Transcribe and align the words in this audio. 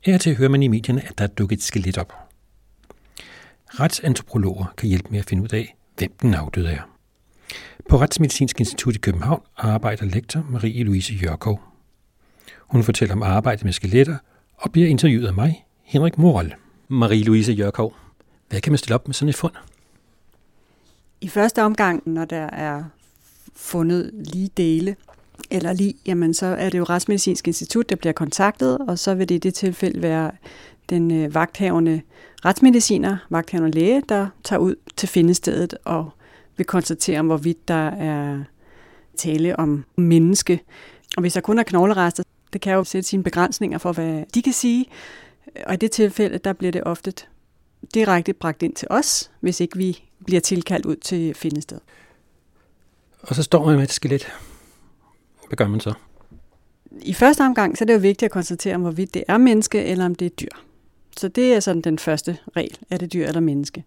Her 0.00 0.18
til 0.18 0.36
hører 0.36 0.48
man 0.48 0.62
i 0.62 0.68
medierne, 0.68 1.08
at 1.08 1.18
der 1.18 1.24
er 1.24 1.28
dukket 1.28 1.56
et 1.56 1.62
skelet 1.62 1.98
op. 1.98 2.12
Retsantropologer 3.66 4.74
kan 4.76 4.88
hjælpe 4.88 5.08
med 5.10 5.18
at 5.18 5.24
finde 5.24 5.42
ud 5.42 5.54
af, 5.54 5.76
hvem 5.96 6.12
den 6.22 6.34
afdøde 6.34 6.70
er. 6.70 6.82
På 7.88 8.00
Retsmedicinsk 8.00 8.60
Institut 8.60 8.94
i 8.94 8.98
København 8.98 9.42
arbejder 9.56 10.04
lektor 10.04 10.40
Marie-Louise 10.40 11.14
Jørkov. 11.22 11.60
Hun 12.58 12.82
fortæller 12.82 13.14
om 13.14 13.22
arbejdet 13.22 13.64
med 13.64 13.72
skeletter 13.72 14.16
og 14.56 14.72
bliver 14.72 14.88
interviewet 14.88 15.26
af 15.26 15.34
mig, 15.34 15.64
Henrik 15.82 16.18
Moral. 16.18 16.54
Marie-Louise 16.88 17.52
Jørkov, 17.52 17.96
hvad 18.48 18.60
kan 18.60 18.72
man 18.72 18.78
stille 18.78 18.94
op 18.94 19.08
med 19.08 19.14
sådan 19.14 19.28
et 19.28 19.36
fund? 19.36 19.54
I 21.20 21.28
første 21.28 21.62
omgang, 21.62 22.02
når 22.06 22.24
der 22.24 22.46
er 22.46 22.84
fundet 23.56 24.10
lige 24.14 24.50
dele, 24.56 24.96
eller 25.50 25.72
lige, 25.72 25.94
jamen 26.06 26.34
så 26.34 26.46
er 26.46 26.70
det 26.70 26.78
jo 26.78 26.84
Retsmedicinsk 26.84 27.46
Institut, 27.46 27.90
der 27.90 27.96
bliver 27.96 28.12
kontaktet, 28.12 28.78
og 28.78 28.98
så 28.98 29.14
vil 29.14 29.28
det 29.28 29.34
i 29.34 29.38
det 29.38 29.54
tilfælde 29.54 30.02
være 30.02 30.30
den 30.90 31.10
øh, 31.10 31.34
vagthavende 31.34 32.02
retsmediciner, 32.44 33.16
vagthavende 33.30 33.70
læge, 33.70 34.02
der 34.08 34.26
tager 34.44 34.60
ud 34.60 34.74
til 34.96 35.08
findestedet 35.08 35.74
og 35.84 36.10
vil 36.56 36.66
konstatere, 36.66 37.22
hvorvidt 37.22 37.68
der 37.68 37.88
er 37.88 38.44
tale 39.16 39.58
om 39.58 39.84
menneske. 39.96 40.60
Og 41.16 41.20
hvis 41.20 41.32
der 41.32 41.40
kun 41.40 41.58
er 41.58 41.62
knoglerester, 41.62 42.22
det 42.52 42.60
kan 42.60 42.72
jo 42.72 42.84
sætte 42.84 43.08
sine 43.08 43.22
begrænsninger 43.22 43.78
for, 43.78 43.92
hvad 43.92 44.24
de 44.34 44.42
kan 44.42 44.52
sige. 44.52 44.86
Og 45.66 45.74
i 45.74 45.76
det 45.76 45.90
tilfælde, 45.90 46.38
der 46.38 46.52
bliver 46.52 46.72
det 46.72 46.84
ofte 46.84 47.12
direkte 47.94 48.32
bragt 48.32 48.62
ind 48.62 48.74
til 48.74 48.88
os, 48.90 49.30
hvis 49.40 49.60
ikke 49.60 49.76
vi 49.76 50.04
bliver 50.24 50.40
tilkaldt 50.40 50.86
ud 50.86 50.96
til 50.96 51.34
findestedet. 51.34 51.82
Og 53.22 53.34
så 53.34 53.42
står 53.42 53.66
man 53.66 53.76
med 53.76 53.84
et 53.84 53.92
skelet. 53.92 54.32
Hvad 55.50 55.56
gør 55.56 55.68
man 55.68 55.80
så? 55.80 55.92
I 57.02 57.12
første 57.12 57.40
omgang 57.40 57.78
så 57.78 57.84
er 57.84 57.86
det 57.86 57.94
jo 57.94 57.98
vigtigt 57.98 58.22
at 58.22 58.30
konstatere, 58.30 58.74
om 58.74 58.80
hvorvidt 58.80 59.14
det 59.14 59.24
er 59.28 59.38
menneske 59.38 59.84
eller 59.84 60.04
om 60.04 60.14
det 60.14 60.26
er 60.26 60.30
dyr. 60.30 60.56
Så 61.16 61.28
det 61.28 61.54
er 61.54 61.60
sådan 61.60 61.82
den 61.82 61.98
første 61.98 62.38
regel. 62.56 62.78
Er 62.90 62.96
det 62.96 63.12
dyr 63.12 63.26
eller 63.26 63.40
menneske? 63.40 63.84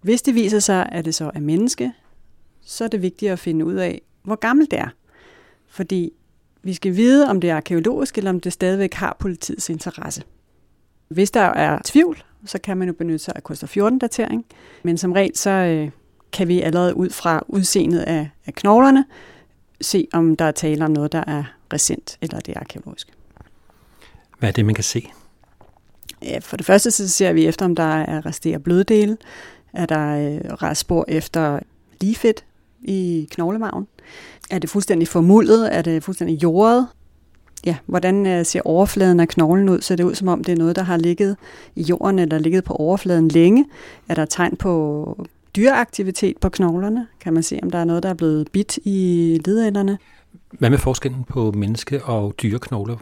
Hvis 0.00 0.22
det 0.22 0.34
viser 0.34 0.58
sig, 0.58 0.88
at 0.92 1.04
det 1.04 1.14
så 1.14 1.30
er 1.34 1.40
menneske, 1.40 1.92
så 2.60 2.84
er 2.84 2.88
det 2.88 3.02
vigtigt 3.02 3.32
at 3.32 3.38
finde 3.38 3.64
ud 3.64 3.74
af, 3.74 4.02
hvor 4.22 4.34
gammelt 4.34 4.70
det 4.70 4.78
er. 4.78 4.88
Fordi 5.68 6.12
vi 6.62 6.74
skal 6.74 6.96
vide, 6.96 7.28
om 7.30 7.40
det 7.40 7.50
er 7.50 7.56
arkeologisk, 7.56 8.18
eller 8.18 8.30
om 8.30 8.40
det 8.40 8.52
stadigvæk 8.52 8.94
har 8.94 9.16
politiets 9.18 9.68
interesse. 9.68 10.22
Hvis 11.08 11.30
der 11.30 11.40
er 11.40 11.78
tvivl, 11.84 12.22
så 12.44 12.58
kan 12.58 12.76
man 12.76 12.88
jo 12.88 12.94
benytte 12.94 13.18
sig 13.18 13.32
af 13.36 13.42
koster 13.42 13.66
14-datering. 13.66 14.44
Men 14.82 14.98
som 14.98 15.12
regel, 15.12 15.36
så 15.36 15.50
øh, 15.50 15.90
kan 16.32 16.48
vi 16.48 16.60
allerede 16.60 16.96
ud 16.96 17.10
fra 17.10 17.44
udseendet 17.48 18.00
af, 18.00 18.28
af 18.46 18.54
knoglerne 18.54 19.04
se, 19.82 20.08
om 20.12 20.36
der 20.36 20.44
er 20.44 20.50
tale 20.50 20.84
om 20.84 20.90
noget, 20.90 21.12
der 21.12 21.24
er 21.26 21.44
recent, 21.72 22.18
eller 22.20 22.40
det 22.40 22.56
er 22.56 22.60
arkeologisk. 22.60 23.08
Hvad 24.38 24.48
er 24.48 24.52
det, 24.52 24.64
man 24.64 24.74
kan 24.74 24.84
se? 24.84 25.10
Ja, 26.22 26.38
for 26.38 26.56
det 26.56 26.66
første 26.66 26.90
så 26.90 27.08
ser 27.08 27.32
vi 27.32 27.46
efter, 27.46 27.64
om 27.64 27.76
der 27.76 28.02
er 28.02 28.26
resterer 28.26 28.58
bløddele. 28.58 29.16
Er 29.72 29.86
der 29.86 30.38
øh, 30.62 30.74
spor 30.74 31.04
efter 31.08 31.58
ligefedt 32.00 32.44
i 32.82 33.28
knoglemagen? 33.30 33.86
Er 34.50 34.58
det 34.58 34.70
fuldstændig 34.70 35.08
formuldet? 35.08 35.76
Er 35.76 35.82
det 35.82 36.02
fuldstændig 36.02 36.42
jordet? 36.42 36.88
Ja, 37.66 37.76
hvordan 37.86 38.26
øh, 38.26 38.46
ser 38.46 38.60
overfladen 38.64 39.20
af 39.20 39.28
knoglen 39.28 39.68
ud? 39.68 39.80
Ser 39.80 39.96
det 39.96 40.04
ud, 40.04 40.14
som 40.14 40.28
om 40.28 40.44
det 40.44 40.52
er 40.52 40.56
noget, 40.56 40.76
der 40.76 40.82
har 40.82 40.96
ligget 40.96 41.36
i 41.76 41.82
jorden 41.82 42.18
eller 42.18 42.38
ligget 42.38 42.64
på 42.64 42.74
overfladen 42.74 43.28
længe? 43.28 43.66
Er 44.08 44.14
der 44.14 44.24
tegn 44.24 44.56
på 44.56 45.26
dyreaktivitet 45.56 46.38
på 46.38 46.48
knoglerne? 46.48 47.06
Kan 47.20 47.32
man 47.32 47.42
se, 47.42 47.58
om 47.62 47.70
der 47.70 47.78
er 47.78 47.84
noget, 47.84 48.02
der 48.02 48.08
er 48.08 48.14
blevet 48.14 48.48
bit 48.52 48.78
i 48.84 49.40
ledenderne? 49.44 49.98
Hvad 50.50 50.70
med 50.70 50.78
forskellen 50.78 51.24
på 51.24 51.52
menneske- 51.52 52.04
og 52.04 52.34
dyreknogler? 52.42 52.96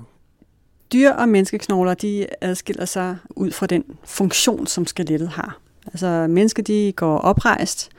Dyr- 0.92 1.12
og 1.12 1.28
menneskeknogler, 1.28 1.94
de 1.94 2.26
adskiller 2.40 2.84
sig 2.84 3.16
ud 3.30 3.50
fra 3.50 3.66
den 3.66 3.84
funktion, 4.04 4.66
som 4.66 4.86
skelettet 4.86 5.28
har. 5.28 5.58
Altså 5.86 6.26
mennesker, 6.28 6.62
de 6.62 6.92
går 6.96 7.18
oprejst, 7.18 7.90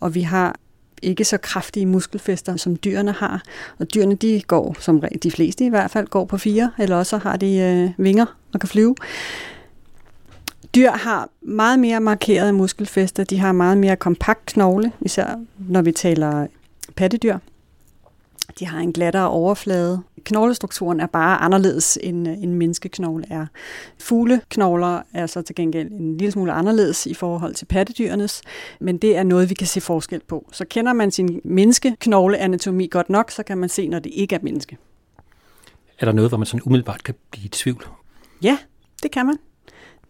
og 0.00 0.14
vi 0.14 0.20
har 0.20 0.56
ikke 1.02 1.24
så 1.24 1.38
kraftige 1.38 1.86
muskelfester, 1.86 2.56
som 2.56 2.76
dyrene 2.76 3.12
har. 3.12 3.42
Og 3.78 3.94
dyrene, 3.94 4.14
de 4.14 4.42
går, 4.46 4.76
som 4.80 5.02
de 5.22 5.30
fleste 5.30 5.64
i 5.64 5.68
hvert 5.68 5.90
fald, 5.90 6.06
går 6.06 6.24
på 6.24 6.38
fire, 6.38 6.72
eller 6.78 6.96
også 6.96 7.18
har 7.18 7.36
de 7.36 7.56
øh, 7.56 8.04
vinger 8.04 8.26
og 8.54 8.60
kan 8.60 8.68
flyve. 8.68 8.94
Dyr 10.74 10.90
har 10.90 11.28
meget 11.42 11.78
mere 11.78 12.00
markerede 12.00 12.52
muskelfester, 12.52 13.24
de 13.24 13.38
har 13.38 13.52
meget 13.52 13.78
mere 13.78 13.96
kompakt 13.96 14.46
knogle, 14.46 14.92
især 15.00 15.44
når 15.58 15.82
vi 15.82 15.92
taler 15.92 16.46
pattedyr. 16.96 17.38
De 18.58 18.66
har 18.66 18.78
en 18.78 18.92
glattere 18.92 19.28
overflade. 19.28 20.02
Knoglestrukturen 20.24 21.00
er 21.00 21.06
bare 21.06 21.38
anderledes, 21.38 21.98
end 22.02 22.28
en 22.28 22.54
menneskeknogle 22.54 23.24
er. 23.30 23.46
Fugleknogler 24.00 25.02
er 25.14 25.26
så 25.26 25.42
til 25.42 25.54
gengæld 25.54 25.90
en 25.90 26.16
lille 26.16 26.32
smule 26.32 26.52
anderledes 26.52 27.06
i 27.06 27.14
forhold 27.14 27.54
til 27.54 27.64
pattedyrenes, 27.64 28.42
men 28.80 28.98
det 28.98 29.16
er 29.16 29.22
noget, 29.22 29.50
vi 29.50 29.54
kan 29.54 29.66
se 29.66 29.80
forskel 29.80 30.20
på. 30.28 30.48
Så 30.52 30.64
kender 30.64 30.92
man 30.92 31.10
sin 31.10 31.40
menneskeknogleanatomi 31.44 32.86
godt 32.86 33.10
nok, 33.10 33.30
så 33.30 33.42
kan 33.42 33.58
man 33.58 33.68
se, 33.68 33.88
når 33.88 33.98
det 33.98 34.12
ikke 34.14 34.34
er 34.34 34.40
menneske. 34.42 34.78
Er 35.98 36.04
der 36.04 36.12
noget, 36.12 36.30
hvor 36.30 36.38
man 36.38 36.46
sådan 36.46 36.62
umiddelbart 36.64 37.04
kan 37.04 37.14
blive 37.30 37.44
i 37.44 37.48
tvivl? 37.48 37.86
Ja, 38.42 38.58
det 39.02 39.10
kan 39.10 39.26
man. 39.26 39.36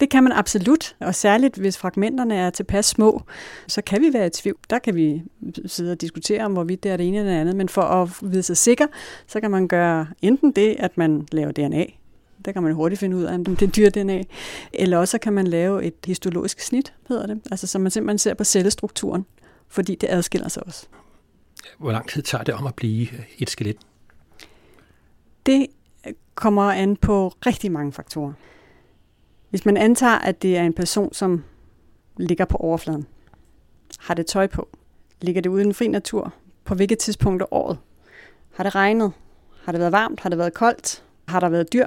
Det 0.01 0.11
kan 0.11 0.23
man 0.23 0.33
absolut, 0.33 0.97
og 1.01 1.15
særligt 1.15 1.57
hvis 1.57 1.79
fragmenterne 1.79 2.35
er 2.35 2.51
tilpas 2.51 2.87
små, 2.87 3.23
så 3.67 3.83
kan 3.83 4.03
vi 4.03 4.13
være 4.13 4.27
i 4.27 4.31
tvivl. 4.31 4.59
Der 4.71 4.79
kan 4.79 4.95
vi 4.95 5.23
sidde 5.67 5.93
og 5.93 6.01
diskutere 6.01 6.45
om, 6.45 6.53
hvorvidt 6.53 6.83
det 6.83 6.93
er 6.93 6.97
det 6.97 7.09
ene 7.09 7.19
eller 7.19 7.33
det 7.33 7.39
andet, 7.41 7.57
men 7.57 7.69
for 7.69 7.83
at 7.83 8.09
vide 8.23 8.43
sig 8.43 8.57
sikker, 8.57 8.87
så 9.27 9.41
kan 9.41 9.51
man 9.51 9.69
gøre 9.69 10.07
enten 10.23 10.53
det, 10.53 10.77
at 10.79 10.99
man 10.99 11.29
laver 11.33 11.53
DNA, 11.53 11.85
der 12.45 12.53
kan 12.53 12.63
man 12.63 12.73
hurtigt 12.73 12.99
finde 12.99 13.17
ud 13.17 13.23
af, 13.23 13.35
om 13.35 13.45
det 13.45 13.63
er 13.63 13.71
dyr 13.71 13.91
DNA, 13.91 14.23
eller 14.73 14.99
også 14.99 15.19
kan 15.19 15.33
man 15.33 15.47
lave 15.47 15.85
et 15.85 15.95
histologisk 16.07 16.61
snit, 16.61 16.95
hedder 17.09 17.27
det, 17.27 17.41
altså 17.51 17.67
så 17.67 17.79
man 17.79 17.91
simpelthen 17.91 18.19
ser 18.19 18.35
på 18.35 18.45
cellestrukturen, 18.45 19.27
fordi 19.69 19.95
det 19.95 20.07
adskiller 20.11 20.49
sig 20.49 20.67
også. 20.67 20.87
Hvor 21.79 21.93
lang 21.93 22.09
tid 22.09 22.23
tager 22.23 22.45
det 22.45 22.55
om 22.55 22.67
at 22.67 22.75
blive 22.75 23.09
et 23.39 23.51
skelet? 23.51 23.77
Det 25.47 25.67
kommer 26.35 26.63
an 26.63 26.97
på 26.97 27.33
rigtig 27.47 27.73
mange 27.73 27.93
faktorer. 27.93 28.33
Hvis 29.51 29.67
man 29.67 29.77
antager, 29.77 30.19
at 30.19 30.43
det 30.43 30.57
er 30.57 30.63
en 30.63 30.73
person, 30.73 31.13
som 31.13 31.45
ligger 32.17 32.45
på 32.45 32.57
overfladen, 32.57 33.07
har 33.99 34.15
det 34.15 34.27
tøj 34.27 34.47
på, 34.47 34.69
ligger 35.21 35.43
det 35.43 35.51
ude 35.51 35.61
i 35.61 35.65
den 35.65 35.75
fri 35.75 35.89
natur, 35.89 36.33
på 36.65 36.75
hvilket 36.75 36.99
tidspunkt 36.99 37.43
af 37.43 37.47
året, 37.51 37.79
har 38.55 38.65
det 38.65 38.75
regnet, 38.75 39.13
har 39.65 39.73
det 39.73 39.79
været 39.79 39.93
varmt, 39.93 40.21
har 40.21 40.29
det 40.29 40.39
været 40.39 40.55
koldt, 40.55 41.05
har 41.29 41.41
der 41.41 41.49
været 41.49 41.73
dyr. 41.73 41.87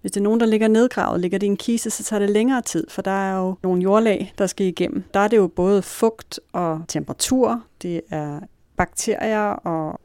Hvis 0.00 0.12
det 0.12 0.20
er 0.20 0.24
nogen, 0.24 0.40
der 0.40 0.46
ligger 0.46 0.68
nedgravet, 0.68 1.20
ligger 1.20 1.38
det 1.38 1.46
i 1.46 1.50
en 1.50 1.56
kiste, 1.56 1.90
så 1.90 2.04
tager 2.04 2.20
det 2.20 2.30
længere 2.30 2.62
tid, 2.62 2.86
for 2.90 3.02
der 3.02 3.10
er 3.10 3.38
jo 3.38 3.56
nogle 3.62 3.82
jordlag, 3.82 4.32
der 4.38 4.46
skal 4.46 4.66
igennem. 4.66 5.04
Der 5.14 5.20
er 5.20 5.28
det 5.28 5.36
jo 5.36 5.46
både 5.46 5.82
fugt 5.82 6.40
og 6.52 6.82
temperatur, 6.88 7.62
det 7.82 8.00
er 8.10 8.40
bakterier 8.76 9.46
og 9.50 10.00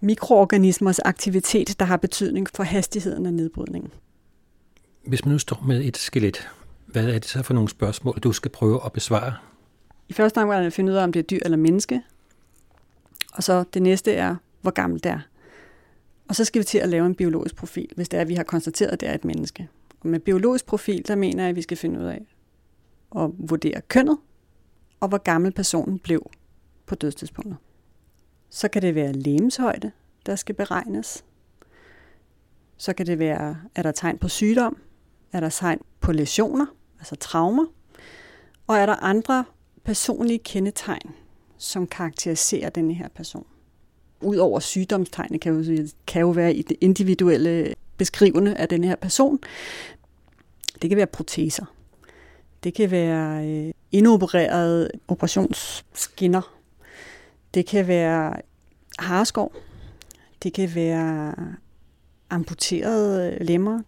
mikroorganismers 0.00 0.98
aktivitet, 0.98 1.80
der 1.80 1.86
har 1.86 1.96
betydning 1.96 2.48
for 2.54 2.62
hastigheden 2.62 3.26
af 3.26 3.34
nedbrydningen. 3.34 3.90
Hvis 5.08 5.24
man 5.24 5.32
nu 5.32 5.38
står 5.38 5.62
med 5.66 5.84
et 5.84 5.96
skelet, 5.96 6.48
hvad 6.86 7.08
er 7.08 7.12
det 7.12 7.24
så 7.24 7.42
for 7.42 7.54
nogle 7.54 7.68
spørgsmål, 7.68 8.14
du 8.14 8.32
skal 8.32 8.50
prøve 8.50 8.80
at 8.84 8.92
besvare? 8.92 9.34
I 10.08 10.12
første 10.12 10.38
omgang 10.38 10.62
er 10.62 10.66
at 10.66 10.72
finde 10.72 10.92
ud 10.92 10.96
af, 10.96 11.04
om 11.04 11.12
det 11.12 11.20
er 11.20 11.24
dyr 11.24 11.38
eller 11.44 11.56
menneske. 11.56 12.02
Og 13.32 13.42
så 13.42 13.64
det 13.74 13.82
næste 13.82 14.12
er, 14.12 14.36
hvor 14.60 14.70
gammelt 14.70 15.04
det 15.04 15.12
er. 15.12 15.20
Og 16.28 16.34
så 16.36 16.44
skal 16.44 16.58
vi 16.58 16.64
til 16.64 16.78
at 16.78 16.88
lave 16.88 17.06
en 17.06 17.14
biologisk 17.14 17.56
profil, 17.56 17.88
hvis 17.96 18.08
det 18.08 18.16
er, 18.16 18.20
at 18.20 18.28
vi 18.28 18.34
har 18.34 18.42
konstateret, 18.42 18.90
at 18.90 19.00
det 19.00 19.08
er 19.08 19.14
et 19.14 19.24
menneske. 19.24 19.68
Og 20.00 20.08
med 20.08 20.20
biologisk 20.20 20.66
profil, 20.66 21.08
der 21.08 21.16
mener 21.16 21.42
jeg, 21.42 21.50
at 21.50 21.56
vi 21.56 21.62
skal 21.62 21.76
finde 21.76 22.00
ud 22.00 22.04
af 22.04 22.26
at 23.16 23.30
vurdere 23.38 23.80
kønnet, 23.88 24.18
og 25.00 25.08
hvor 25.08 25.18
gammel 25.18 25.52
personen 25.52 25.98
blev 25.98 26.30
på 26.86 26.94
dødstidspunktet. 26.94 27.56
Så 28.50 28.68
kan 28.68 28.82
det 28.82 28.94
være 28.94 29.12
lemshøjde, 29.12 29.90
der 30.26 30.36
skal 30.36 30.54
beregnes. 30.54 31.24
Så 32.76 32.92
kan 32.92 33.06
det 33.06 33.18
være, 33.18 33.56
er 33.74 33.82
der 33.82 33.92
tegn 33.92 34.18
på 34.18 34.28
sygdom? 34.28 34.76
Er 35.32 35.40
der 35.40 35.48
tegn 35.48 35.80
på 36.00 36.12
lesioner, 36.12 36.66
altså 36.98 37.16
traumer? 37.16 37.66
Og 38.66 38.76
er 38.76 38.86
der 38.86 39.04
andre 39.04 39.44
personlige 39.84 40.38
kendetegn, 40.38 41.14
som 41.58 41.86
karakteriserer 41.86 42.70
denne 42.70 42.94
her 42.94 43.08
person? 43.08 43.46
Udover 44.20 44.60
sygdomstegnene 44.60 45.38
kan 45.38 45.52
jo, 45.52 45.88
kan 46.06 46.20
jo 46.20 46.30
være 46.30 46.54
i 46.54 46.62
det 46.62 46.76
individuelle 46.80 47.74
beskrivende 47.96 48.56
af 48.56 48.68
den 48.68 48.84
her 48.84 48.96
person. 48.96 49.38
Det 50.82 50.90
kan 50.90 50.96
være 50.96 51.06
proteser. 51.06 51.64
Det 52.64 52.74
kan 52.74 52.90
være 52.90 53.48
øh, 53.48 53.72
indopererede 53.92 54.90
operationsskinner. 55.08 56.54
Det 57.54 57.66
kan 57.66 57.88
være 57.88 58.34
hareskov. 58.98 59.52
Det 60.42 60.52
kan 60.52 60.74
være 60.74 61.34
amputerede 62.30 63.44
lemmer. 63.44 63.82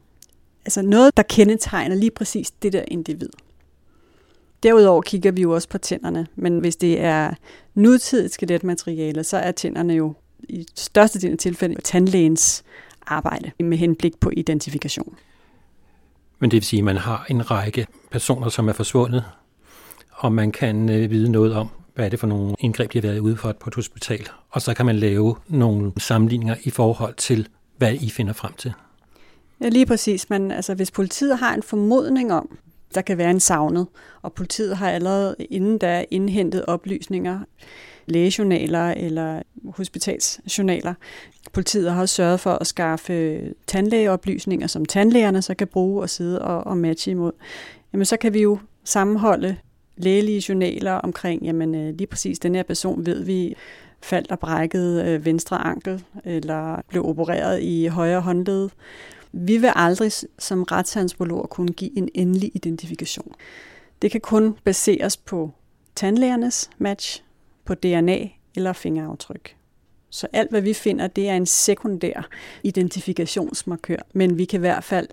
Altså 0.64 0.82
noget, 0.82 1.16
der 1.16 1.22
kendetegner 1.22 1.96
lige 1.96 2.10
præcis 2.10 2.50
det 2.50 2.72
der 2.72 2.84
individ. 2.88 3.30
Derudover 4.62 5.02
kigger 5.02 5.30
vi 5.30 5.42
jo 5.42 5.54
også 5.54 5.68
på 5.68 5.78
tænderne, 5.78 6.26
men 6.36 6.58
hvis 6.58 6.76
det 6.76 7.00
er 7.00 7.34
nutidigt 7.74 8.34
skeletmateriale, 8.34 9.24
så 9.24 9.36
er 9.36 9.52
tænderne 9.52 9.94
jo 9.94 10.14
i 10.48 10.66
største 10.74 11.20
del 11.20 11.32
af 11.32 11.38
tilfælde 11.38 11.80
tandlægens 11.80 12.64
arbejde 13.06 13.50
med 13.60 13.78
henblik 13.78 14.20
på 14.20 14.30
identifikation. 14.36 15.16
Men 16.38 16.50
det 16.50 16.56
vil 16.56 16.64
sige, 16.64 16.80
at 16.80 16.84
man 16.84 16.96
har 16.96 17.26
en 17.30 17.50
række 17.50 17.86
personer, 18.10 18.48
som 18.48 18.68
er 18.68 18.72
forsvundet, 18.72 19.24
og 20.10 20.32
man 20.32 20.52
kan 20.52 20.88
øh, 20.88 21.10
vide 21.10 21.28
noget 21.28 21.54
om, 21.54 21.68
hvad 21.94 22.04
er 22.04 22.08
det 22.08 22.20
for 22.20 22.26
nogle 22.26 22.54
indgreb, 22.58 22.92
de 22.92 22.98
har 22.98 23.08
været 23.08 23.18
ude 23.18 23.36
for 23.36 23.52
på 23.52 23.70
et 23.70 23.74
hospital. 23.74 24.28
Og 24.50 24.62
så 24.62 24.74
kan 24.74 24.86
man 24.86 24.96
lave 24.96 25.36
nogle 25.48 25.92
sammenligninger 25.98 26.56
i 26.62 26.70
forhold 26.70 27.14
til, 27.14 27.48
hvad 27.76 27.94
I 27.94 28.10
finder 28.10 28.32
frem 28.32 28.52
til. 28.52 28.72
Ja, 29.60 29.68
lige 29.68 29.86
præcis. 29.86 30.30
Men 30.30 30.50
altså, 30.50 30.74
hvis 30.74 30.90
politiet 30.90 31.38
har 31.38 31.54
en 31.54 31.62
formodning 31.62 32.32
om, 32.32 32.58
der 32.94 33.00
kan 33.00 33.18
være 33.18 33.30
en 33.30 33.40
savnet, 33.40 33.86
og 34.22 34.32
politiet 34.32 34.76
har 34.76 34.90
allerede 34.90 35.36
inden 35.50 35.78
da 35.78 36.04
indhentet 36.10 36.64
oplysninger, 36.66 37.40
lægejournaler 38.06 38.90
eller 38.90 39.42
hospitalsjournaler. 39.74 40.94
Politiet 41.52 41.92
har 41.92 42.00
også 42.00 42.14
sørget 42.14 42.40
for 42.40 42.52
at 42.52 42.66
skaffe 42.66 43.40
tandlægeoplysninger, 43.66 44.66
som 44.66 44.84
tandlægerne 44.84 45.42
så 45.42 45.54
kan 45.54 45.66
bruge 45.66 46.02
og 46.02 46.10
sidde 46.10 46.42
og, 46.42 46.66
og 46.66 46.76
matche 46.76 47.10
imod. 47.10 47.32
Jamen 47.92 48.04
så 48.04 48.16
kan 48.16 48.34
vi 48.34 48.42
jo 48.42 48.58
sammenholde 48.84 49.56
lægelige 49.96 50.44
journaler 50.48 50.92
omkring, 50.92 51.42
jamen 51.42 51.74
øh, 51.74 51.94
lige 51.94 52.06
præcis 52.06 52.38
den 52.38 52.54
her 52.54 52.62
person 52.62 53.06
ved 53.06 53.24
vi 53.24 53.56
faldt 54.02 54.30
og 54.30 54.38
brækkede 54.38 55.04
øh, 55.04 55.24
venstre 55.24 55.58
ankel, 55.58 56.04
eller 56.24 56.82
blev 56.88 57.06
opereret 57.06 57.62
i 57.62 57.86
højre 57.86 58.20
håndled. 58.20 58.68
Vi 59.32 59.56
vil 59.56 59.72
aldrig 59.74 60.12
som 60.38 60.62
retsantropologer 60.62 61.46
kunne 61.46 61.72
give 61.72 61.98
en 61.98 62.08
endelig 62.14 62.50
identifikation. 62.54 63.32
Det 64.02 64.10
kan 64.10 64.20
kun 64.20 64.56
baseres 64.64 65.16
på 65.16 65.50
tandlægernes 65.94 66.70
match, 66.78 67.22
på 67.64 67.74
DNA 67.74 68.28
eller 68.54 68.72
fingeraftryk. 68.72 69.56
Så 70.10 70.26
alt, 70.32 70.50
hvad 70.50 70.60
vi 70.60 70.74
finder, 70.74 71.06
det 71.06 71.28
er 71.28 71.36
en 71.36 71.46
sekundær 71.46 72.28
identifikationsmarkør, 72.62 73.96
men 74.12 74.38
vi 74.38 74.44
kan 74.44 74.58
i 74.58 74.60
hvert 74.60 74.84
fald 74.84 75.08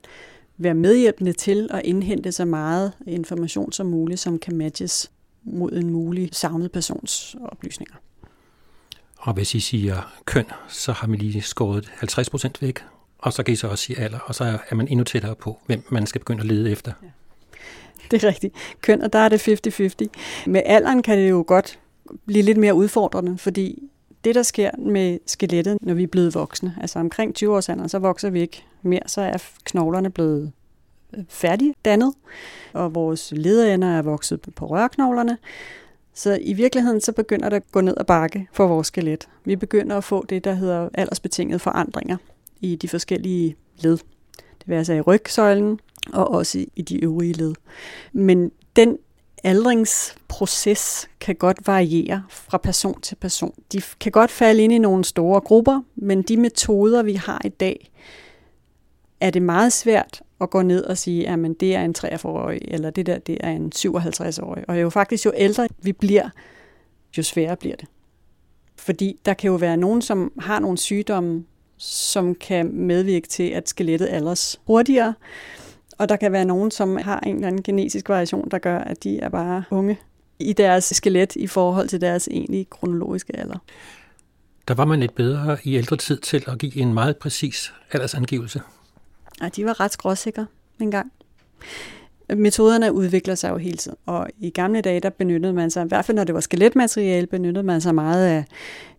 være 0.57 0.73
medhjælpende 0.73 1.33
til 1.33 1.69
at 1.71 1.81
indhente 1.83 2.31
så 2.31 2.45
meget 2.45 2.93
information 3.07 3.71
som 3.71 3.87
muligt, 3.87 4.19
som 4.19 4.39
kan 4.39 4.55
matches 4.55 5.11
mod 5.43 5.71
en 5.71 5.89
mulig 5.89 6.29
savnet 6.31 6.71
persons 6.71 7.35
oplysninger. 7.41 7.95
Og 9.17 9.33
hvis 9.33 9.55
I 9.55 9.59
siger 9.59 10.21
køn, 10.25 10.45
så 10.67 10.91
har 10.91 11.07
vi 11.07 11.15
lige 11.15 11.41
skåret 11.41 11.91
50 11.97 12.29
procent 12.29 12.61
væk, 12.61 12.83
og 13.19 13.33
så 13.33 13.43
kan 13.43 13.53
I 13.53 13.55
så 13.55 13.67
også 13.67 13.83
sige 13.83 13.99
alder, 13.99 14.19
og 14.19 14.35
så 14.35 14.57
er 14.69 14.75
man 14.75 14.87
endnu 14.87 15.03
tættere 15.03 15.35
på, 15.35 15.59
hvem 15.65 15.83
man 15.89 16.07
skal 16.07 16.19
begynde 16.19 16.39
at 16.39 16.45
lede 16.45 16.71
efter. 16.71 16.91
Ja. 17.03 17.07
Det 18.11 18.23
er 18.23 18.27
rigtigt. 18.27 18.53
Køn, 18.81 19.01
og 19.01 19.13
der 19.13 19.19
er 19.19 19.29
det 19.29 19.47
50-50. 19.47 20.07
Med 20.47 20.61
alderen 20.65 21.01
kan 21.01 21.17
det 21.17 21.29
jo 21.29 21.43
godt 21.47 21.79
blive 22.25 22.43
lidt 22.43 22.57
mere 22.57 22.73
udfordrende, 22.73 23.37
fordi 23.37 23.83
det, 24.23 24.35
der 24.35 24.43
sker 24.43 24.71
med 24.77 25.19
skelettet, 25.25 25.77
når 25.81 25.93
vi 25.93 26.03
er 26.03 26.07
blevet 26.07 26.35
voksne, 26.35 26.75
altså 26.81 26.99
omkring 26.99 27.35
20 27.35 27.55
års 27.55 27.69
alder, 27.69 27.87
så 27.87 27.99
vokser 27.99 28.29
vi 28.29 28.41
ikke 28.41 28.63
mere, 28.81 29.01
så 29.05 29.21
er 29.21 29.37
knoglerne 29.63 30.09
blevet 30.09 30.51
øh, 31.17 31.23
færdigdannet, 31.29 32.13
og 32.73 32.95
vores 32.95 33.33
lederender 33.35 33.87
er 33.87 34.01
vokset 34.01 34.41
på 34.55 34.65
rørknoglerne. 34.65 35.37
Så 36.13 36.37
i 36.41 36.53
virkeligheden 36.53 37.01
så 37.01 37.11
begynder 37.11 37.49
det 37.49 37.55
at 37.55 37.71
gå 37.71 37.81
ned 37.81 37.93
ad 37.97 38.05
bakke 38.05 38.47
for 38.53 38.67
vores 38.67 38.87
skelet. 38.87 39.27
Vi 39.45 39.55
begynder 39.55 39.97
at 39.97 40.03
få 40.03 40.25
det, 40.29 40.43
der 40.43 40.53
hedder 40.53 40.89
aldersbetingede 40.93 41.59
forandringer 41.59 42.17
i 42.61 42.75
de 42.75 42.87
forskellige 42.87 43.55
led. 43.77 43.97
Det 44.37 44.67
vil 44.67 44.75
altså 44.75 44.93
i 44.93 45.01
rygsøjlen 45.01 45.79
og 46.13 46.31
også 46.31 46.65
i 46.75 46.81
de 46.81 47.03
øvrige 47.03 47.33
led. 47.33 47.53
Men 48.13 48.51
den 48.75 48.97
aldringsproces 49.43 51.09
kan 51.19 51.35
godt 51.35 51.67
variere 51.67 52.23
fra 52.29 52.57
person 52.57 53.01
til 53.01 53.15
person. 53.15 53.53
De 53.71 53.81
kan 53.99 54.11
godt 54.11 54.31
falde 54.31 54.63
ind 54.63 54.73
i 54.73 54.77
nogle 54.77 55.03
store 55.03 55.41
grupper, 55.41 55.81
men 55.95 56.21
de 56.21 56.37
metoder, 56.37 57.03
vi 57.03 57.13
har 57.13 57.41
i 57.45 57.49
dag, 57.49 57.91
er 59.21 59.29
det 59.29 59.41
meget 59.41 59.73
svært 59.73 60.21
at 60.41 60.49
gå 60.49 60.61
ned 60.61 60.83
og 60.83 60.97
sige, 60.97 61.29
at 61.29 61.39
det 61.59 61.75
er 61.75 61.81
en 61.81 61.95
43-årig, 61.97 62.61
eller 62.61 62.89
det 62.89 63.05
der 63.05 63.17
det 63.17 63.37
er 63.39 63.51
en 63.51 63.71
57-årig. 63.75 64.69
Og 64.69 64.81
jo 64.81 64.89
faktisk, 64.89 65.25
jo 65.25 65.31
ældre 65.35 65.67
vi 65.81 65.93
bliver, 65.93 66.29
jo 67.17 67.23
sværere 67.23 67.55
bliver 67.55 67.75
det. 67.75 67.87
Fordi 68.75 69.19
der 69.25 69.33
kan 69.33 69.47
jo 69.47 69.55
være 69.55 69.77
nogen, 69.77 70.01
som 70.01 70.31
har 70.39 70.59
nogle 70.59 70.77
sygdomme, 70.77 71.45
som 71.77 72.35
kan 72.35 72.71
medvirke 72.73 73.27
til, 73.27 73.49
at 73.49 73.69
skelettet 73.69 74.07
aldres 74.11 74.59
hurtigere. 74.67 75.13
Og 75.97 76.09
der 76.09 76.15
kan 76.15 76.31
være 76.31 76.45
nogen, 76.45 76.71
som 76.71 76.97
har 76.97 77.19
en 77.19 77.35
eller 77.35 77.47
anden 77.47 77.63
genetisk 77.63 78.09
variation, 78.09 78.49
der 78.51 78.57
gør, 78.57 78.79
at 78.79 79.03
de 79.03 79.19
er 79.19 79.29
bare 79.29 79.63
unge 79.71 79.97
i 80.39 80.53
deres 80.53 80.83
skelet 80.83 81.35
i 81.35 81.47
forhold 81.47 81.87
til 81.87 82.01
deres 82.01 82.27
egentlige 82.31 82.65
kronologiske 82.65 83.35
alder. 83.35 83.57
Der 84.67 84.73
var 84.73 84.85
man 84.85 84.99
lidt 84.99 85.15
bedre 85.15 85.57
i 85.63 85.75
ældre 85.75 85.97
tid 85.97 86.17
til 86.17 86.43
at 86.47 86.59
give 86.59 86.77
en 86.77 86.93
meget 86.93 87.17
præcis 87.17 87.73
aldersangivelse. 87.91 88.61
Ja, 89.41 89.49
de 89.49 89.65
var 89.65 89.79
ret 89.79 89.93
skråsikre 89.93 90.45
engang. 90.79 91.11
Metoderne 92.35 92.93
udvikler 92.93 93.35
sig 93.35 93.49
jo 93.49 93.57
hele 93.57 93.77
tiden, 93.77 93.97
og 94.05 94.27
i 94.39 94.49
gamle 94.49 94.81
dage, 94.81 94.99
der 94.99 95.09
benyttede 95.09 95.53
man 95.53 95.71
sig, 95.71 95.85
i 95.85 95.87
hvert 95.87 96.05
fald 96.05 96.15
når 96.15 96.23
det 96.23 96.35
var 96.35 96.41
skeletmateriale, 96.41 97.27
benyttede 97.27 97.63
man 97.63 97.81
sig 97.81 97.95
meget 97.95 98.27
af 98.27 98.45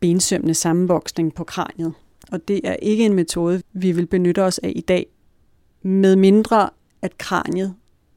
bensømmende 0.00 0.54
sammenvoksning 0.54 1.34
på 1.34 1.44
kraniet. 1.44 1.92
Og 2.32 2.48
det 2.48 2.60
er 2.64 2.76
ikke 2.76 3.04
en 3.04 3.14
metode, 3.14 3.62
vi 3.72 3.92
vil 3.92 4.06
benytte 4.06 4.42
os 4.42 4.58
af 4.58 4.72
i 4.76 4.80
dag, 4.80 5.06
med 5.82 6.16
mindre 6.16 6.70
at 7.02 7.18
kraniet 7.18 7.74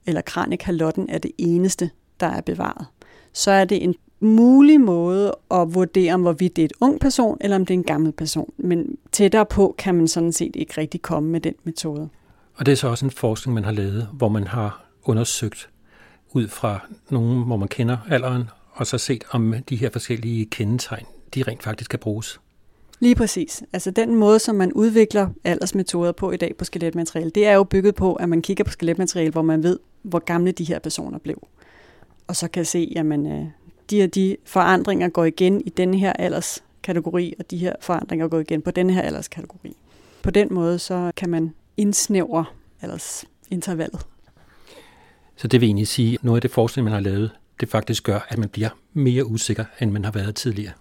eller 0.07 0.21
kraniekalotten 0.21 1.09
er 1.09 1.17
det 1.17 1.31
eneste, 1.37 1.89
der 2.19 2.27
er 2.27 2.41
bevaret. 2.41 2.85
Så 3.33 3.51
er 3.51 3.65
det 3.65 3.83
en 3.83 3.95
mulig 4.19 4.81
måde 4.81 5.35
at 5.51 5.73
vurdere, 5.73 6.13
om 6.13 6.21
hvorvidt 6.21 6.55
det 6.55 6.61
er 6.61 6.65
et 6.65 6.73
ung 6.81 6.99
person, 6.99 7.37
eller 7.41 7.55
om 7.55 7.65
det 7.65 7.73
er 7.73 7.77
en 7.77 7.83
gammel 7.83 8.11
person. 8.11 8.53
Men 8.57 8.97
tættere 9.11 9.45
på 9.45 9.75
kan 9.77 9.95
man 9.95 10.07
sådan 10.07 10.31
set 10.31 10.55
ikke 10.55 10.73
rigtig 10.77 11.01
komme 11.01 11.29
med 11.29 11.41
den 11.41 11.53
metode. 11.63 12.09
Og 12.53 12.65
det 12.65 12.71
er 12.71 12.75
så 12.75 12.87
også 12.87 13.05
en 13.05 13.11
forskning, 13.11 13.53
man 13.53 13.63
har 13.63 13.71
lavet, 13.71 14.07
hvor 14.13 14.29
man 14.29 14.47
har 14.47 14.85
undersøgt 15.03 15.69
ud 16.33 16.47
fra 16.47 16.79
nogen, 17.09 17.43
hvor 17.45 17.57
man 17.57 17.67
kender 17.67 17.97
alderen, 18.09 18.43
og 18.71 18.87
så 18.87 18.97
set, 18.97 19.23
om 19.31 19.55
de 19.69 19.75
her 19.75 19.89
forskellige 19.89 20.45
kendetegn, 20.45 21.05
de 21.35 21.43
rent 21.43 21.63
faktisk 21.63 21.89
kan 21.89 21.99
bruges. 21.99 22.39
Lige 23.01 23.15
præcis. 23.15 23.63
Altså 23.73 23.91
den 23.91 24.15
måde, 24.15 24.39
som 24.39 24.55
man 24.55 24.73
udvikler 24.73 25.29
aldersmetoder 25.43 26.11
på 26.11 26.31
i 26.31 26.37
dag 26.37 26.55
på 26.57 26.65
skeletmateriale, 26.65 27.31
det 27.31 27.47
er 27.47 27.53
jo 27.53 27.63
bygget 27.63 27.95
på, 27.95 28.13
at 28.13 28.29
man 28.29 28.41
kigger 28.41 28.63
på 28.63 28.71
skeletmateriale, 28.71 29.31
hvor 29.31 29.41
man 29.41 29.63
ved, 29.63 29.79
hvor 30.01 30.19
gamle 30.19 30.51
de 30.51 30.63
her 30.63 30.79
personer 30.79 31.19
blev. 31.19 31.47
Og 32.27 32.35
så 32.35 32.47
kan 32.47 32.65
se, 32.65 32.91
jamen, 32.95 33.27
øh, 33.31 33.45
de 33.89 33.97
her 33.97 34.07
de 34.07 34.37
forandringer 34.45 35.09
går 35.09 35.25
igen 35.25 35.61
i 35.61 35.69
den 35.69 35.93
her 35.93 36.13
alderskategori, 36.13 37.33
og 37.39 37.51
de 37.51 37.57
her 37.57 37.73
forandringer 37.81 38.27
går 38.27 38.39
igen 38.39 38.61
på 38.61 38.71
den 38.71 38.89
her 38.89 39.01
alderskategori. 39.01 39.75
På 40.23 40.31
den 40.31 40.47
måde, 40.51 40.79
så 40.79 41.11
kan 41.17 41.29
man 41.29 41.53
indsnævre 41.77 42.45
aldersintervallet. 42.81 44.05
Så 45.35 45.47
det 45.47 45.61
vil 45.61 45.67
egentlig 45.67 45.87
sige, 45.87 46.13
at 46.13 46.23
noget 46.23 46.37
af 46.37 46.41
det 46.41 46.51
forskning, 46.51 46.83
man 46.83 46.93
har 46.93 46.99
lavet, 46.99 47.31
det 47.59 47.69
faktisk 47.69 48.03
gør, 48.03 48.19
at 48.29 48.37
man 48.37 48.49
bliver 48.49 48.69
mere 48.93 49.25
usikker, 49.25 49.65
end 49.79 49.91
man 49.91 50.05
har 50.05 50.11
været 50.11 50.35
tidligere. 50.35 50.73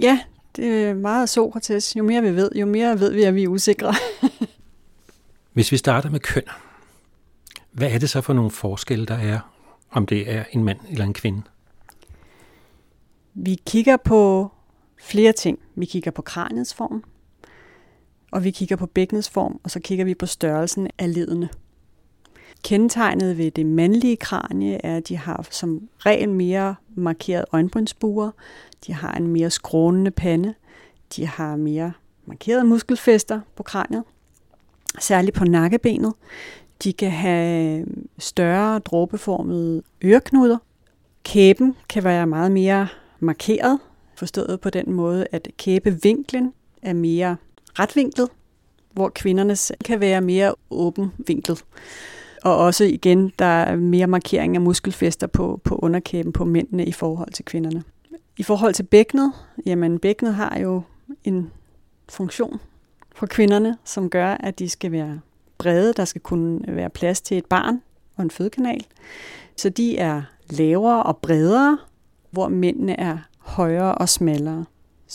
Ja, 0.00 0.20
det 0.56 0.84
er 0.84 0.94
meget 0.94 1.28
Sokrates. 1.28 1.96
Jo 1.96 2.02
mere 2.02 2.22
vi 2.22 2.36
ved, 2.36 2.50
jo 2.54 2.66
mere 2.66 3.00
ved 3.00 3.12
vi, 3.12 3.22
at 3.22 3.34
vi 3.34 3.44
er 3.44 3.48
usikre. 3.48 3.94
Hvis 5.52 5.72
vi 5.72 5.76
starter 5.76 6.10
med 6.10 6.20
køn, 6.20 6.42
hvad 7.72 7.90
er 7.90 7.98
det 7.98 8.10
så 8.10 8.20
for 8.20 8.32
nogle 8.32 8.50
forskelle, 8.50 9.06
der 9.06 9.14
er, 9.14 9.40
om 9.90 10.06
det 10.06 10.30
er 10.30 10.44
en 10.52 10.64
mand 10.64 10.78
eller 10.90 11.04
en 11.04 11.14
kvinde? 11.14 11.42
Vi 13.34 13.60
kigger 13.66 13.96
på 13.96 14.52
flere 15.00 15.32
ting. 15.32 15.58
Vi 15.74 15.86
kigger 15.86 16.10
på 16.10 16.22
kraniets 16.22 16.74
form, 16.74 17.04
og 18.30 18.44
vi 18.44 18.50
kigger 18.50 18.76
på 18.76 18.86
bækkenets 18.86 19.30
form, 19.30 19.60
og 19.64 19.70
så 19.70 19.80
kigger 19.80 20.04
vi 20.04 20.14
på 20.14 20.26
størrelsen 20.26 20.88
af 20.98 21.14
ledene. 21.14 21.48
Kendetegnet 22.62 23.38
ved 23.38 23.50
det 23.50 23.66
mandlige 23.66 24.16
kranie 24.16 24.80
er, 24.84 24.96
at 24.96 25.08
de 25.08 25.16
har 25.16 25.46
som 25.50 25.88
regel 25.98 26.28
mere 26.28 26.74
markeret 26.94 27.44
øjenbrynsbuer, 27.52 28.30
de 28.86 28.92
har 28.92 29.14
en 29.14 29.26
mere 29.26 29.50
skrånende 29.50 30.10
pande, 30.10 30.54
de 31.16 31.26
har 31.26 31.56
mere 31.56 31.92
markerede 32.26 32.64
muskelfester 32.64 33.40
på 33.56 33.62
kraniet, 33.62 34.04
særligt 34.98 35.36
på 35.36 35.44
nakkebenet. 35.44 36.12
De 36.84 36.92
kan 36.92 37.10
have 37.10 37.86
større 38.18 38.78
dråbeformede 38.78 39.82
øreknuder. 40.04 40.58
Kæben 41.24 41.76
kan 41.88 42.04
være 42.04 42.26
meget 42.26 42.52
mere 42.52 42.88
markeret, 43.20 43.78
forstået 44.16 44.60
på 44.60 44.70
den 44.70 44.92
måde, 44.92 45.26
at 45.32 45.48
kæbevinklen 45.56 46.52
er 46.82 46.92
mere 46.92 47.36
retvinklet, 47.78 48.28
hvor 48.92 49.08
kvindernes 49.08 49.72
kan 49.84 50.00
være 50.00 50.20
mere 50.20 50.54
åbenvinklet. 50.70 51.64
Og 52.42 52.56
også 52.56 52.84
igen, 52.84 53.32
der 53.38 53.44
er 53.44 53.76
mere 53.76 54.06
markering 54.06 54.56
af 54.56 54.60
muskelfester 54.60 55.26
på, 55.26 55.60
på 55.64 55.76
underkæben 55.76 56.32
på 56.32 56.44
mændene 56.44 56.84
i 56.84 56.92
forhold 56.92 57.32
til 57.32 57.44
kvinderne. 57.44 57.82
I 58.36 58.42
forhold 58.42 58.74
til 58.74 58.82
bækkenet, 58.82 59.32
jamen 59.66 59.98
bækkenet 59.98 60.34
har 60.34 60.58
jo 60.58 60.82
en 61.24 61.50
funktion 62.08 62.60
for 63.14 63.26
kvinderne, 63.26 63.76
som 63.84 64.10
gør, 64.10 64.26
at 64.40 64.58
de 64.58 64.68
skal 64.68 64.92
være 64.92 65.20
brede. 65.58 65.92
Der 65.92 66.04
skal 66.04 66.20
kunne 66.20 66.60
være 66.68 66.90
plads 66.90 67.20
til 67.20 67.38
et 67.38 67.46
barn 67.46 67.82
og 68.16 68.22
en 68.22 68.30
fødekanal. 68.30 68.86
Så 69.56 69.68
de 69.68 69.98
er 69.98 70.22
lavere 70.50 71.02
og 71.02 71.16
bredere, 71.16 71.78
hvor 72.30 72.48
mændene 72.48 73.00
er 73.00 73.18
højere 73.38 73.94
og 73.94 74.08
smallere. 74.08 74.64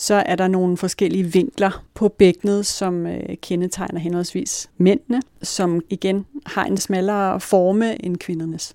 Så 0.00 0.14
er 0.14 0.36
der 0.36 0.48
nogle 0.48 0.76
forskellige 0.76 1.24
vinkler 1.24 1.84
på 1.94 2.08
bækkenet, 2.08 2.66
som 2.66 3.06
øh, 3.06 3.36
kendetegner 3.42 4.00
henholdsvis 4.00 4.70
mændene, 4.76 5.22
som 5.42 5.80
igen 5.90 6.26
har 6.46 6.64
en 6.64 6.76
smallere 6.76 7.40
forme 7.40 8.04
end 8.04 8.16
kvindernes. 8.16 8.74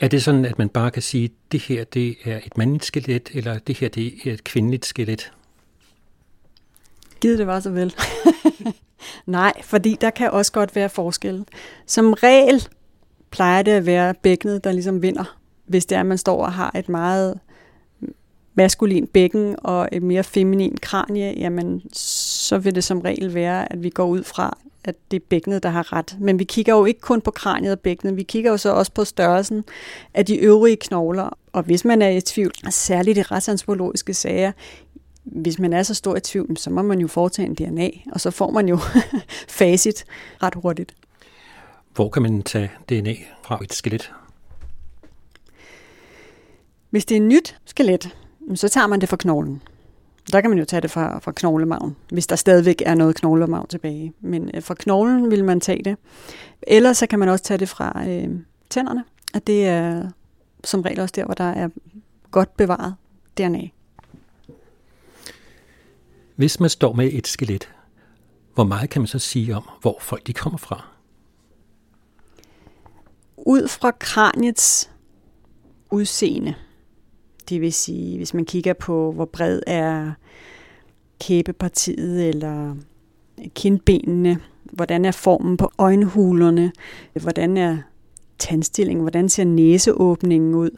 Er 0.00 0.08
det 0.08 0.22
sådan, 0.22 0.44
at 0.44 0.58
man 0.58 0.68
bare 0.68 0.90
kan 0.90 1.02
sige, 1.02 1.24
at 1.24 1.30
det 1.52 1.60
her 1.60 1.84
det 1.84 2.16
er 2.24 2.36
et 2.36 2.58
mandligt 2.58 2.84
skelet, 2.84 3.30
eller 3.34 3.58
det 3.58 3.78
her 3.78 3.88
det 3.88 4.12
er 4.26 4.32
et 4.32 4.44
kvindeligt 4.44 4.86
skelet? 4.86 5.32
Givet 7.20 7.38
det 7.38 7.46
var 7.46 7.60
så 7.60 7.70
vel. 7.70 7.94
Nej, 9.26 9.52
fordi 9.62 9.96
der 10.00 10.10
kan 10.10 10.30
også 10.30 10.52
godt 10.52 10.76
være 10.76 10.88
forskel. 10.88 11.44
Som 11.86 12.12
regel 12.12 12.68
plejer 13.30 13.62
det 13.62 13.72
at 13.72 13.86
være 13.86 14.14
bækkenet, 14.22 14.64
der 14.64 14.72
ligesom 14.72 15.02
vinder. 15.02 15.36
Hvis 15.66 15.86
det 15.86 15.96
er, 15.96 16.00
at 16.00 16.06
man 16.06 16.18
står 16.18 16.44
og 16.44 16.52
har 16.52 16.72
et 16.74 16.88
meget 16.88 17.40
maskulin 18.60 19.06
bækken 19.06 19.56
og 19.58 19.88
et 19.92 20.02
mere 20.02 20.24
feminin 20.24 20.76
kranie, 20.82 21.34
jamen 21.36 21.82
så 21.92 22.58
vil 22.58 22.74
det 22.74 22.84
som 22.84 23.00
regel 23.00 23.34
være, 23.34 23.72
at 23.72 23.82
vi 23.82 23.90
går 23.90 24.06
ud 24.06 24.22
fra, 24.24 24.58
at 24.84 24.94
det 25.10 25.16
er 25.16 25.24
bækkenet, 25.28 25.62
der 25.62 25.68
har 25.68 25.92
ret. 25.92 26.16
Men 26.20 26.38
vi 26.38 26.44
kigger 26.44 26.74
jo 26.74 26.84
ikke 26.84 27.00
kun 27.00 27.20
på 27.20 27.30
kraniet 27.30 27.72
og 27.72 27.80
bækkenet, 27.80 28.16
vi 28.16 28.22
kigger 28.22 28.50
jo 28.50 28.56
så 28.56 28.72
også 28.72 28.92
på 28.92 29.04
størrelsen 29.04 29.64
af 30.14 30.26
de 30.26 30.36
øvrige 30.36 30.76
knogler. 30.76 31.38
Og 31.52 31.62
hvis 31.62 31.84
man 31.84 32.02
er 32.02 32.08
i 32.08 32.20
tvivl, 32.20 32.52
særligt 32.70 33.18
i 33.18 33.22
retsantropologiske 33.22 34.14
sager, 34.14 34.52
hvis 35.24 35.58
man 35.58 35.72
er 35.72 35.82
så 35.82 35.94
stor 35.94 36.16
i 36.16 36.20
tvivl, 36.20 36.56
så 36.56 36.70
må 36.70 36.82
man 36.82 37.00
jo 37.00 37.08
foretage 37.08 37.46
en 37.46 37.54
DNA, 37.54 37.90
og 38.12 38.20
så 38.20 38.30
får 38.30 38.50
man 38.50 38.68
jo 38.68 38.78
facit 39.58 40.04
ret 40.42 40.54
hurtigt. 40.54 40.94
Hvor 41.94 42.08
kan 42.08 42.22
man 42.22 42.42
tage 42.42 42.70
DNA 42.88 43.14
fra 43.42 43.58
et 43.64 43.72
skelet? 43.72 44.12
Hvis 46.90 47.04
det 47.04 47.16
er 47.16 47.20
et 47.20 47.26
nyt 47.26 47.56
skelet, 47.64 48.16
så 48.56 48.68
tager 48.68 48.86
man 48.86 49.00
det 49.00 49.08
fra 49.08 49.16
knoglen. 49.16 49.62
Der 50.32 50.40
kan 50.40 50.50
man 50.50 50.58
jo 50.58 50.64
tage 50.64 50.80
det 50.80 50.90
fra, 50.90 51.18
fra 51.18 51.32
knoglemagen, 51.32 51.96
hvis 52.12 52.26
der 52.26 52.36
stadigvæk 52.36 52.82
er 52.86 52.94
noget 52.94 53.16
knoglemag 53.16 53.68
tilbage. 53.68 54.12
Men 54.20 54.50
øh, 54.54 54.62
fra 54.62 54.74
knoglen 54.74 55.30
vil 55.30 55.44
man 55.44 55.60
tage 55.60 55.82
det. 55.84 55.96
Ellers 56.62 56.98
så 56.98 57.06
kan 57.06 57.18
man 57.18 57.28
også 57.28 57.44
tage 57.44 57.58
det 57.58 57.68
fra 57.68 58.08
øh, 58.08 58.28
tænderne, 58.70 59.04
og 59.34 59.46
det 59.46 59.66
er 59.66 60.10
som 60.64 60.80
regel 60.80 61.00
også 61.00 61.12
der, 61.16 61.24
hvor 61.24 61.34
der 61.34 61.44
er 61.44 61.68
godt 62.30 62.56
bevaret 62.56 62.94
DNA. 63.38 63.68
Hvis 66.36 66.60
man 66.60 66.70
står 66.70 66.92
med 66.92 67.12
et 67.12 67.26
skelet, 67.26 67.68
hvor 68.54 68.64
meget 68.64 68.90
kan 68.90 69.02
man 69.02 69.06
så 69.06 69.18
sige 69.18 69.56
om, 69.56 69.68
hvor 69.80 69.98
folk 70.00 70.26
de 70.26 70.32
kommer 70.32 70.58
fra? 70.58 70.88
Ud 73.36 73.68
fra 73.68 73.90
kraniets 73.90 74.90
udseende, 75.90 76.54
det 77.50 77.60
vil 77.60 77.72
sige, 77.72 78.16
hvis 78.16 78.34
man 78.34 78.44
kigger 78.44 78.72
på, 78.72 79.12
hvor 79.12 79.24
bred 79.24 79.60
er 79.66 80.12
kæbepartiet 81.20 82.28
eller 82.28 82.76
kindbenene, 83.54 84.38
hvordan 84.72 85.04
er 85.04 85.10
formen 85.10 85.56
på 85.56 85.72
øjenhulerne, 85.78 86.72
hvordan 87.20 87.56
er 87.56 87.78
tandstillingen, 88.38 89.02
hvordan 89.02 89.28
ser 89.28 89.44
næseåbningen 89.44 90.54
ud. 90.54 90.70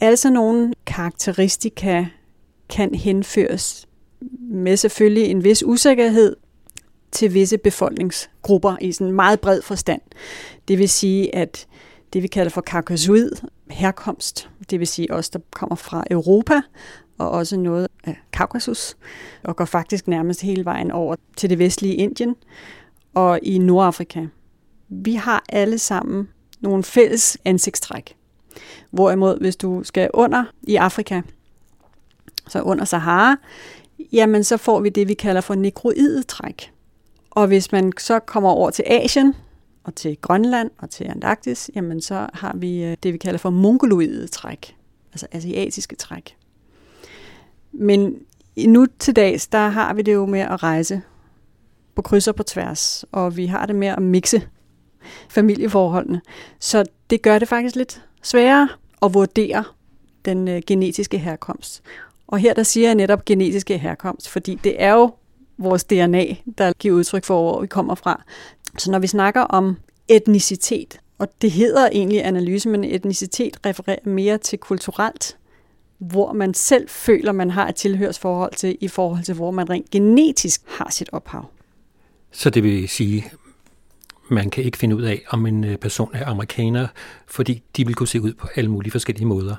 Altså 0.00 0.30
nogle 0.30 0.72
karakteristika 0.86 2.06
kan 2.68 2.94
henføres 2.94 3.88
med 4.40 4.76
selvfølgelig 4.76 5.24
en 5.30 5.44
vis 5.44 5.62
usikkerhed 5.62 6.36
til 7.12 7.34
visse 7.34 7.58
befolkningsgrupper 7.58 8.76
i 8.80 8.92
sådan 8.92 9.12
meget 9.12 9.40
bred 9.40 9.62
forstand. 9.62 10.00
Det 10.68 10.78
vil 10.78 10.88
sige, 10.88 11.34
at 11.34 11.66
det 12.12 12.22
vi 12.22 12.28
kalder 12.28 12.50
for 12.50 12.60
kaukasoid 12.60 13.30
herkomst, 13.70 14.50
det 14.70 14.80
vil 14.80 14.86
sige 14.86 15.12
os, 15.12 15.30
der 15.30 15.38
kommer 15.50 15.76
fra 15.76 16.04
Europa, 16.10 16.60
og 17.18 17.30
også 17.30 17.56
noget 17.56 17.88
af 18.04 18.16
Kaukasus, 18.32 18.96
og 19.44 19.56
går 19.56 19.64
faktisk 19.64 20.08
nærmest 20.08 20.42
hele 20.42 20.64
vejen 20.64 20.90
over 20.90 21.16
til 21.36 21.50
det 21.50 21.58
vestlige 21.58 21.94
Indien 21.94 22.36
og 23.14 23.38
i 23.42 23.58
Nordafrika. 23.58 24.26
Vi 24.88 25.14
har 25.14 25.44
alle 25.48 25.78
sammen 25.78 26.28
nogle 26.60 26.82
fælles 26.84 27.38
ansigtstræk. 27.44 28.16
Hvorimod, 28.90 29.40
hvis 29.40 29.56
du 29.56 29.84
skal 29.84 30.10
under 30.14 30.44
i 30.62 30.76
Afrika, 30.76 31.22
så 32.48 32.62
under 32.62 32.84
Sahara, 32.84 33.36
jamen 34.12 34.44
så 34.44 34.56
får 34.56 34.80
vi 34.80 34.88
det, 34.88 35.08
vi 35.08 35.14
kalder 35.14 35.40
for 35.40 35.54
nekroidetræk. 35.54 36.72
Og 37.30 37.46
hvis 37.46 37.72
man 37.72 37.92
så 37.98 38.18
kommer 38.18 38.50
over 38.50 38.70
til 38.70 38.84
Asien, 38.86 39.34
og 39.86 39.94
til 39.94 40.16
Grønland 40.20 40.70
og 40.78 40.90
til 40.90 41.04
Antarktis, 41.04 41.70
jamen 41.74 42.00
så 42.00 42.26
har 42.34 42.56
vi 42.56 42.84
øh, 42.84 42.96
det, 43.02 43.12
vi 43.12 43.18
kalder 43.18 43.38
for 43.38 43.50
mongoloide 43.50 44.28
træk, 44.28 44.76
altså 45.12 45.26
asiatiske 45.32 45.96
træk. 45.96 46.36
Men 47.72 48.18
nu 48.66 48.86
til 48.98 49.16
dags, 49.16 49.46
der 49.46 49.68
har 49.68 49.94
vi 49.94 50.02
det 50.02 50.14
jo 50.14 50.26
med 50.26 50.40
at 50.40 50.62
rejse 50.62 51.02
på 51.94 52.02
kryds 52.02 52.28
og 52.28 52.34
på 52.34 52.42
tværs, 52.42 53.04
og 53.12 53.36
vi 53.36 53.46
har 53.46 53.66
det 53.66 53.76
med 53.76 53.88
at 53.88 54.02
mixe 54.02 54.42
familieforholdene. 55.28 56.20
Så 56.60 56.84
det 57.10 57.22
gør 57.22 57.38
det 57.38 57.48
faktisk 57.48 57.76
lidt 57.76 58.02
sværere 58.22 58.68
at 59.02 59.14
vurdere 59.14 59.64
den 60.24 60.48
øh, 60.48 60.62
genetiske 60.66 61.18
herkomst. 61.18 61.82
Og 62.26 62.38
her 62.38 62.54
der 62.54 62.62
siger 62.62 62.88
jeg 62.88 62.94
netop 62.94 63.24
genetiske 63.24 63.78
herkomst, 63.78 64.28
fordi 64.28 64.58
det 64.64 64.82
er 64.82 64.92
jo 64.92 65.10
vores 65.58 65.84
DNA, 65.84 66.24
der 66.58 66.72
giver 66.72 66.94
udtryk 66.94 67.24
for, 67.24 67.42
hvor 67.42 67.60
vi 67.60 67.66
kommer 67.66 67.94
fra. 67.94 68.24
Så 68.78 68.90
når 68.90 68.98
vi 68.98 69.06
snakker 69.06 69.40
om 69.40 69.76
etnicitet, 70.08 71.00
og 71.18 71.28
det 71.42 71.50
hedder 71.50 71.88
egentlig 71.92 72.24
analyse, 72.24 72.68
men 72.68 72.84
etnicitet 72.84 73.66
refererer 73.66 73.98
mere 74.04 74.38
til 74.38 74.58
kulturelt, 74.58 75.36
hvor 75.98 76.32
man 76.32 76.54
selv 76.54 76.88
føler, 76.88 77.32
man 77.32 77.50
har 77.50 77.68
et 77.68 77.74
tilhørsforhold 77.74 78.52
til, 78.54 78.78
i 78.80 78.88
forhold 78.88 79.24
til, 79.24 79.34
hvor 79.34 79.50
man 79.50 79.70
rent 79.70 79.90
genetisk 79.90 80.62
har 80.66 80.90
sit 80.90 81.08
ophav. 81.12 81.50
Så 82.32 82.50
det 82.50 82.62
vil 82.62 82.88
sige, 82.88 83.24
man 84.28 84.50
kan 84.50 84.64
ikke 84.64 84.78
finde 84.78 84.96
ud 84.96 85.02
af, 85.02 85.22
om 85.28 85.46
en 85.46 85.64
øh, 85.64 85.76
person 85.76 86.10
er 86.14 86.26
amerikaner, 86.26 86.86
fordi 87.26 87.62
de 87.76 87.86
vil 87.86 87.94
kunne 87.94 88.08
se 88.08 88.20
ud 88.20 88.32
på 88.32 88.48
alle 88.56 88.70
mulige 88.70 88.90
forskellige 88.90 89.26
måder. 89.26 89.56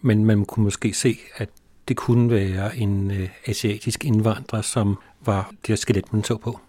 Men 0.00 0.24
man 0.24 0.44
kunne 0.44 0.64
måske 0.64 0.94
se, 0.94 1.18
at 1.36 1.48
det 1.88 1.96
kunne 1.96 2.30
være 2.30 2.76
en 2.76 3.10
øh, 3.10 3.28
asiatisk 3.46 4.04
indvandrer, 4.04 4.62
som 4.62 4.96
var 5.24 5.52
det 5.66 5.78
skelet, 5.78 6.12
man 6.12 6.24
så 6.24 6.36
på. 6.36 6.60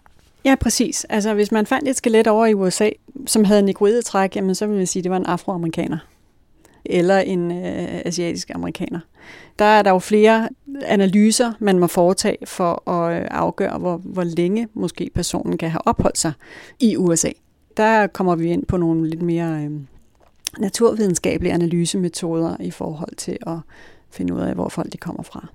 Ja, 0.45 0.55
præcis. 0.55 1.03
Altså, 1.03 1.33
hvis 1.33 1.51
man 1.51 1.65
fandt 1.65 1.89
et 1.89 1.95
skelet 1.95 2.27
over 2.27 2.45
i 2.45 2.53
USA, 2.53 2.89
som 3.25 3.43
havde 3.43 3.61
negroidetræk, 3.61 4.35
jamen 4.35 4.55
så 4.55 4.65
ville 4.65 4.77
man 4.77 4.87
sige, 4.87 5.01
at 5.01 5.03
det 5.03 5.11
var 5.11 5.17
en 5.17 5.25
afroamerikaner. 5.25 5.97
Eller 6.85 7.19
en 7.19 7.51
øh, 7.51 8.01
asiatisk 8.05 8.51
amerikaner. 8.55 8.99
Der 9.59 9.65
er 9.65 9.81
der 9.81 9.91
jo 9.91 9.99
flere 9.99 10.49
analyser, 10.81 11.53
man 11.59 11.79
må 11.79 11.87
foretage 11.87 12.37
for 12.45 12.89
at 12.89 13.21
øh, 13.21 13.27
afgøre, 13.31 13.77
hvor, 13.77 13.97
hvor 13.97 14.23
længe 14.23 14.67
måske 14.73 15.11
personen 15.15 15.57
kan 15.57 15.69
have 15.69 15.87
opholdt 15.87 16.17
sig 16.17 16.33
i 16.79 16.97
USA. 16.97 17.29
Der 17.77 18.07
kommer 18.07 18.35
vi 18.35 18.51
ind 18.51 18.65
på 18.65 18.77
nogle 18.77 19.09
lidt 19.09 19.21
mere 19.21 19.63
øh, 19.63 19.71
naturvidenskabelige 20.57 21.53
analysemetoder 21.53 22.57
i 22.59 22.71
forhold 22.71 23.15
til 23.15 23.37
at 23.47 23.57
finde 24.11 24.33
ud 24.33 24.39
af, 24.39 24.53
hvor 24.53 24.69
folk 24.69 24.93
de 24.93 24.97
kommer 24.97 25.23
fra. 25.23 25.47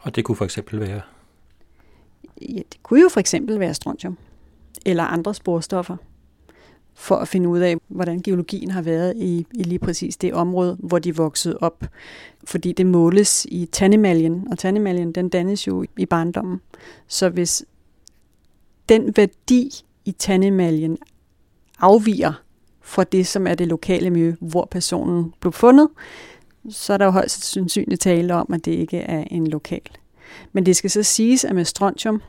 Og 0.00 0.16
det 0.16 0.24
kunne 0.24 0.36
for 0.36 0.44
eksempel 0.44 0.80
være? 0.80 1.00
Ja, 2.42 2.62
det 2.72 2.82
kunne 2.82 3.00
jo 3.00 3.08
for 3.08 3.20
eksempel 3.20 3.60
være 3.60 3.74
strontium 3.74 4.16
eller 4.86 5.04
andre 5.04 5.34
sporstoffer 5.34 5.96
for 6.94 7.16
at 7.16 7.28
finde 7.28 7.48
ud 7.48 7.58
af, 7.58 7.76
hvordan 7.88 8.20
geologien 8.20 8.70
har 8.70 8.82
været 8.82 9.16
i, 9.16 9.46
i 9.54 9.62
lige 9.62 9.78
præcis 9.78 10.16
det 10.16 10.34
område, 10.34 10.76
hvor 10.80 10.98
de 10.98 11.16
voksede 11.16 11.58
op. 11.60 11.84
Fordi 12.44 12.72
det 12.72 12.86
måles 12.86 13.46
i 13.50 13.68
tandemaljen, 13.72 14.46
og 14.50 14.58
tandemaljen 14.58 15.12
den 15.12 15.28
dannes 15.28 15.66
jo 15.66 15.84
i 15.98 16.06
barndommen. 16.06 16.60
Så 17.08 17.28
hvis 17.28 17.64
den 18.88 19.16
værdi 19.16 19.70
i 20.04 20.12
tandemaljen 20.12 20.98
afviger 21.78 22.32
fra 22.80 23.04
det, 23.04 23.26
som 23.26 23.46
er 23.46 23.54
det 23.54 23.68
lokale 23.68 24.10
miljø, 24.10 24.34
hvor 24.40 24.68
personen 24.70 25.34
blev 25.40 25.52
fundet, 25.52 25.88
så 26.70 26.92
er 26.92 26.96
der 26.96 27.04
jo 27.04 27.10
højst 27.10 27.44
sandsynligt 27.44 28.00
tale 28.00 28.34
om, 28.34 28.52
at 28.52 28.64
det 28.64 28.72
ikke 28.72 28.98
er 28.98 29.24
en 29.30 29.46
lokal. 29.46 29.90
Men 30.52 30.66
det 30.66 30.76
skal 30.76 30.90
så 30.90 31.02
siges, 31.02 31.44
at 31.44 31.54
med 31.54 31.64
strontium, 31.64 32.22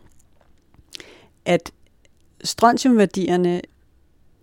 at 1.46 1.72
strontiumværdierne 2.44 3.62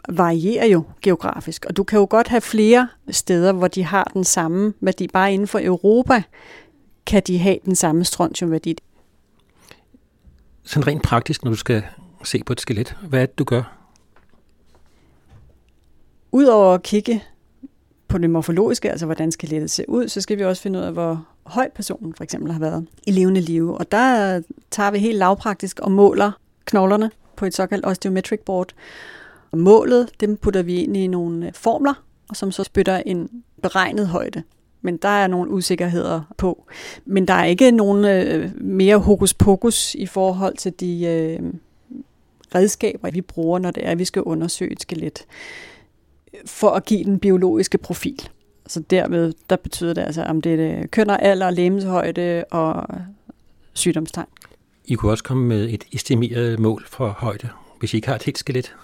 varierer 0.08 0.66
jo 0.66 0.84
geografisk, 1.02 1.64
og 1.64 1.76
du 1.76 1.84
kan 1.84 1.98
jo 1.98 2.06
godt 2.10 2.28
have 2.28 2.40
flere 2.40 2.88
steder, 3.10 3.52
hvor 3.52 3.68
de 3.68 3.84
har 3.84 4.10
den 4.14 4.24
samme 4.24 4.74
værdi. 4.80 5.08
Bare 5.08 5.32
inden 5.34 5.48
for 5.48 5.60
Europa 5.62 6.22
kan 7.06 7.22
de 7.26 7.38
have 7.38 7.58
den 7.64 7.74
samme 7.74 8.04
strontiumværdi. 8.04 8.76
Sådan 10.62 10.86
rent 10.86 11.02
praktisk, 11.02 11.44
når 11.44 11.50
du 11.50 11.56
skal 11.56 11.82
se 12.24 12.42
på 12.44 12.52
et 12.52 12.60
skelet, 12.60 12.96
hvad 13.08 13.22
er 13.22 13.26
det, 13.26 13.38
du 13.38 13.44
gør? 13.44 13.78
Udover 16.32 16.74
at 16.74 16.82
kigge 16.82 17.22
på 18.08 18.18
det 18.18 18.30
morfologiske, 18.30 18.90
altså 18.90 19.06
hvordan 19.06 19.32
skelettet 19.32 19.70
ser 19.70 19.84
ud, 19.88 20.08
så 20.08 20.20
skal 20.20 20.38
vi 20.38 20.44
også 20.44 20.62
finde 20.62 20.78
ud 20.78 20.84
af, 20.84 20.92
hvor 20.92 21.26
høj 21.46 21.70
personen 21.74 22.14
for 22.14 22.24
eksempel 22.24 22.52
har 22.52 22.60
været 22.60 22.86
i 23.06 23.10
levende 23.10 23.40
liv. 23.40 23.74
Og 23.74 23.92
der 23.92 24.40
tager 24.70 24.90
vi 24.90 24.98
helt 24.98 25.18
lavpraktisk 25.18 25.80
og 25.80 25.92
måler 25.92 26.32
knoglerne 26.64 27.10
på 27.36 27.44
et 27.44 27.54
såkaldt 27.54 27.86
osteometric 27.86 28.40
board. 28.40 28.72
Og 29.50 29.58
målet, 29.58 30.10
dem 30.20 30.36
putter 30.36 30.62
vi 30.62 30.74
ind 30.74 30.96
i 30.96 31.06
nogle 31.06 31.46
øh, 31.46 31.52
formler, 31.54 31.94
og 32.28 32.36
som 32.36 32.52
så 32.52 32.64
spytter 32.64 33.02
en 33.06 33.28
beregnet 33.62 34.08
højde. 34.08 34.42
men 34.82 34.96
der 34.96 35.08
er 35.08 35.26
nogle 35.26 35.50
usikkerheder 35.50 36.22
på. 36.36 36.66
Men 37.04 37.28
der 37.28 37.34
er 37.34 37.44
ikke 37.44 37.70
nogen 37.70 38.04
øh, 38.04 38.50
mere 38.60 38.96
hokus 38.98 39.34
pokus 39.34 39.94
i 39.94 40.06
forhold 40.06 40.56
til 40.56 40.72
de 40.80 41.06
øh, 41.06 41.40
redskaber, 42.54 43.10
vi 43.10 43.20
bruger, 43.20 43.58
når 43.58 43.70
det 43.70 43.86
er, 43.86 43.90
at 43.90 43.98
vi 43.98 44.04
skal 44.04 44.22
undersøge 44.22 44.72
et 44.72 44.82
skelet, 44.82 45.24
for 46.46 46.70
at 46.70 46.84
give 46.84 47.04
den 47.04 47.18
biologiske 47.18 47.78
profil. 47.78 48.28
Så 48.66 48.80
derved, 48.80 49.32
der 49.50 49.56
betyder 49.56 49.94
det 49.94 50.02
altså, 50.02 50.22
om 50.22 50.40
det 50.40 50.60
er 50.60 50.86
køn 50.86 51.10
og 51.10 51.22
alder, 51.22 51.50
lemeshøjde 51.50 52.44
og 52.50 52.86
sygdomstegn. 53.72 54.26
I 54.84 54.94
kunne 54.94 55.12
også 55.12 55.24
komme 55.24 55.46
med 55.46 55.68
et 55.70 55.84
estimeret 55.92 56.58
mål 56.58 56.84
for 56.88 57.08
højde, 57.08 57.48
hvis 57.78 57.92
I 57.92 57.96
ikke 57.96 58.08
har 58.08 58.14
et 58.14 58.22
helt 58.22 58.38
skelet. 58.38 58.76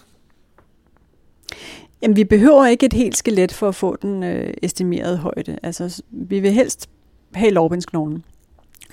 Jamen, 2.02 2.16
vi 2.16 2.24
behøver 2.24 2.66
ikke 2.66 2.86
et 2.86 2.92
helt 2.92 3.16
skelet 3.16 3.52
for 3.52 3.68
at 3.68 3.74
få 3.74 3.96
den 3.96 4.22
øh, 4.22 4.54
estimerede 4.62 5.16
højde. 5.16 5.58
Altså, 5.62 6.02
vi 6.10 6.40
vil 6.40 6.52
helst 6.52 6.90
have 7.34 7.50
lårbensknoglen, 7.50 8.24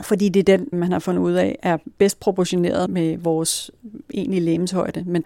fordi 0.01 0.29
det 0.29 0.49
er 0.49 0.57
den, 0.57 0.69
man 0.71 0.91
har 0.91 0.99
fundet 0.99 1.21
ud 1.21 1.33
af, 1.33 1.59
er 1.63 1.77
bedst 1.97 2.19
proportioneret 2.19 2.89
med 2.89 3.17
vores 3.17 3.71
egentlige 4.13 4.41
lægemshøjde. 4.41 5.03
Men 5.07 5.23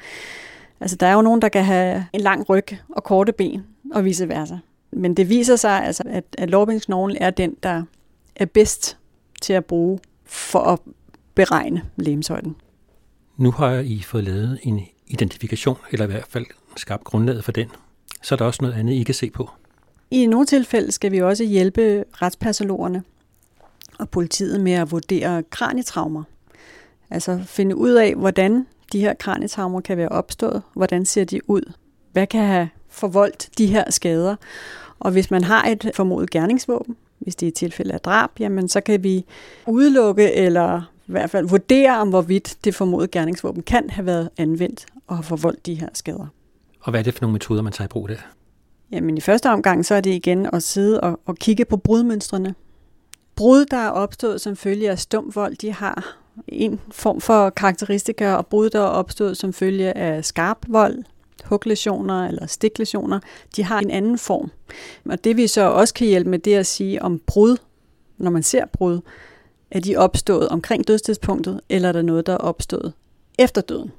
altså, 0.79 0.95
der 0.95 1.07
er 1.07 1.13
jo 1.13 1.21
nogen, 1.21 1.41
der 1.41 1.49
kan 1.49 1.63
have 1.63 2.05
en 2.13 2.21
lang 2.21 2.49
ryg 2.49 2.67
og 2.89 3.03
korte 3.03 3.31
ben, 3.31 3.63
og 3.93 4.05
vice 4.05 4.29
versa. 4.29 4.57
Men 4.95 5.13
det 5.13 5.29
viser 5.29 5.55
sig, 5.55 5.85
altså, 5.85 6.03
at, 6.05 6.23
at 6.37 6.49
lårbensknoglen 6.49 7.17
er 7.21 7.29
den, 7.29 7.55
der 7.63 7.83
er 8.35 8.45
bedst 8.45 8.97
til 9.41 9.53
at 9.53 9.65
bruge 9.65 9.99
for 10.25 10.59
at 10.59 10.79
beregne 11.35 11.81
lægemshøjden. 11.95 12.55
Nu 13.37 13.51
har 13.51 13.71
I 13.71 14.01
fået 14.01 14.23
lavet 14.23 14.59
en 14.63 14.81
identifikation, 15.07 15.77
eller 15.91 16.05
i 16.05 16.11
hvert 16.11 16.27
fald 16.29 16.45
skabt 16.75 17.03
grundlaget 17.03 17.43
for 17.43 17.51
den. 17.51 17.69
Så 18.21 18.35
er 18.35 18.37
der 18.37 18.45
også 18.45 18.61
noget 18.61 18.75
andet, 18.75 18.93
I 18.93 19.03
kan 19.03 19.15
se 19.15 19.29
på. 19.29 19.49
I 20.11 20.25
nogle 20.25 20.45
tilfælde 20.45 20.91
skal 20.91 21.11
vi 21.11 21.21
også 21.21 21.43
hjælpe 21.43 22.03
retspatologerne 22.11 23.03
og 23.99 24.09
politiet 24.09 24.61
med 24.61 24.71
at 24.71 24.91
vurdere 24.91 25.43
kranietraumer. 25.43 26.23
Altså 27.09 27.43
finde 27.45 27.75
ud 27.75 27.91
af, 27.91 28.15
hvordan 28.15 28.67
de 28.91 28.99
her 28.99 29.13
kranietraumer 29.13 29.81
kan 29.81 29.97
være 29.97 30.09
opstået, 30.09 30.61
hvordan 30.73 31.05
ser 31.05 31.23
de 31.23 31.49
ud, 31.49 31.73
hvad 32.11 32.27
kan 32.27 32.45
have 32.45 32.69
forvoldt 32.89 33.49
de 33.57 33.67
her 33.67 33.91
skader. 33.91 34.35
Og 35.03 35.11
hvis 35.11 35.31
man 35.31 35.43
har 35.43 35.67
et 35.67 35.91
formodet 35.93 36.29
gerningsvåben, 36.29 36.95
hvis 37.19 37.35
det 37.35 37.47
er 37.47 37.51
tilfælde 37.51 37.93
af 37.93 38.01
drab, 38.01 38.29
jamen 38.39 38.67
så 38.67 38.81
kan 38.81 39.03
vi 39.03 39.25
udelukke 39.67 40.33
eller 40.33 40.81
i 41.07 41.11
hvert 41.11 41.29
fald 41.29 41.47
vurdere, 41.47 41.97
om 41.97 42.09
hvorvidt 42.09 42.57
det 42.63 42.75
formodede 42.75 43.07
gerningsvåben 43.07 43.63
kan 43.63 43.89
have 43.89 44.05
været 44.05 44.29
anvendt 44.37 44.85
og 45.07 45.15
have 45.15 45.23
forvoldt 45.23 45.65
de 45.65 45.73
her 45.73 45.87
skader. 45.93 46.27
Og 46.81 46.89
hvad 46.89 46.99
er 46.99 47.03
det 47.03 47.13
for 47.13 47.21
nogle 47.21 47.33
metoder, 47.33 47.61
man 47.61 47.73
tager 47.73 47.85
i 47.85 47.89
brug 47.89 48.09
der? 48.09 48.15
Jamen 48.91 49.17
i 49.17 49.21
første 49.21 49.49
omgang, 49.49 49.85
så 49.85 49.95
er 49.95 50.01
det 50.01 50.11
igen 50.11 50.47
at 50.53 50.63
sidde 50.63 51.01
og, 51.01 51.19
og 51.25 51.35
kigge 51.35 51.65
på 51.65 51.77
brudmønstrene. 51.77 52.55
Brud, 53.35 53.65
der 53.65 53.77
er 53.77 53.89
opstået 53.89 54.41
som 54.41 54.55
følge 54.55 54.91
af 54.91 54.99
stumvold, 54.99 55.55
de 55.55 55.73
har 55.73 56.17
en 56.47 56.79
form 56.91 57.21
for 57.21 57.49
karakteristika, 57.49 58.33
og 58.33 58.47
brud, 58.47 58.69
der 58.69 58.79
er 58.79 58.83
opstået 58.83 59.37
som 59.37 59.53
følge 59.53 59.97
af 59.97 60.25
skarp 60.25 60.57
vold, 60.67 61.03
huglesioner 61.43 62.27
eller 62.27 62.47
stiklesioner, 62.47 63.19
de 63.55 63.63
har 63.63 63.79
en 63.79 63.91
anden 63.91 64.17
form. 64.17 64.51
Og 65.09 65.23
det 65.23 65.37
vi 65.37 65.47
så 65.47 65.61
også 65.61 65.93
kan 65.93 66.07
hjælpe 66.07 66.29
med, 66.29 66.39
det 66.39 66.55
er 66.55 66.59
at 66.59 66.65
sige 66.65 67.01
om 67.01 67.21
brud, 67.27 67.57
når 68.17 68.31
man 68.31 68.43
ser 68.43 68.65
brud, 68.65 68.99
er 69.71 69.79
de 69.79 69.95
opstået 69.95 70.49
omkring 70.49 70.87
dødstidspunktet, 70.87 71.61
eller 71.69 71.89
er 71.89 71.93
der 71.93 72.01
noget, 72.01 72.27
der 72.27 72.33
er 72.33 72.37
opstået 72.37 72.93
efter 73.39 73.61
døden? 73.61 73.91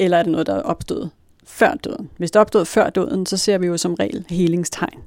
Eller 0.00 0.16
er 0.16 0.22
det 0.22 0.32
noget, 0.32 0.46
der 0.46 0.54
er 0.54 0.62
opstået 0.62 1.10
før 1.44 1.74
døden? 1.74 2.10
Hvis 2.16 2.30
det 2.30 2.36
er 2.36 2.40
opstået 2.40 2.66
før 2.66 2.90
døden, 2.90 3.26
så 3.26 3.36
ser 3.36 3.58
vi 3.58 3.66
jo 3.66 3.76
som 3.76 3.94
regel 3.94 4.24
helingstegn. 4.28 5.00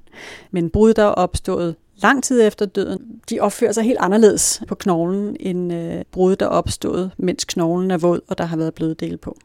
Men 0.51 0.69
brud, 0.69 0.93
der 0.93 1.03
er 1.03 1.07
opstået 1.07 1.75
lang 2.01 2.23
tid 2.23 2.41
efter 2.47 2.65
døden, 2.65 3.21
de 3.29 3.39
opfører 3.39 3.71
sig 3.71 3.83
helt 3.83 3.97
anderledes 3.99 4.63
på 4.67 4.75
knoglen, 4.75 5.37
end 5.39 5.73
øh, 5.73 6.01
brud, 6.11 6.35
der 6.35 6.45
er 6.45 6.49
opstået, 6.49 7.11
mens 7.17 7.45
knoglen 7.45 7.91
er 7.91 7.97
våd, 7.97 8.19
og 8.27 8.37
der 8.37 8.43
har 8.43 8.57
været 8.57 8.73
bløddel 8.73 9.17
på. 9.17 9.37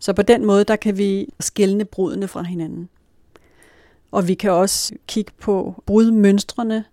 Så 0.00 0.12
på 0.12 0.22
den 0.22 0.46
måde, 0.46 0.64
der 0.64 0.76
kan 0.76 0.98
vi 0.98 1.28
skælne 1.40 1.84
brudene 1.84 2.28
fra 2.28 2.42
hinanden. 2.42 2.88
Og 4.10 4.28
vi 4.28 4.34
kan 4.34 4.50
også 4.50 4.94
kigge 5.08 5.32
på 5.40 5.82
brudmønstrene 5.86 6.84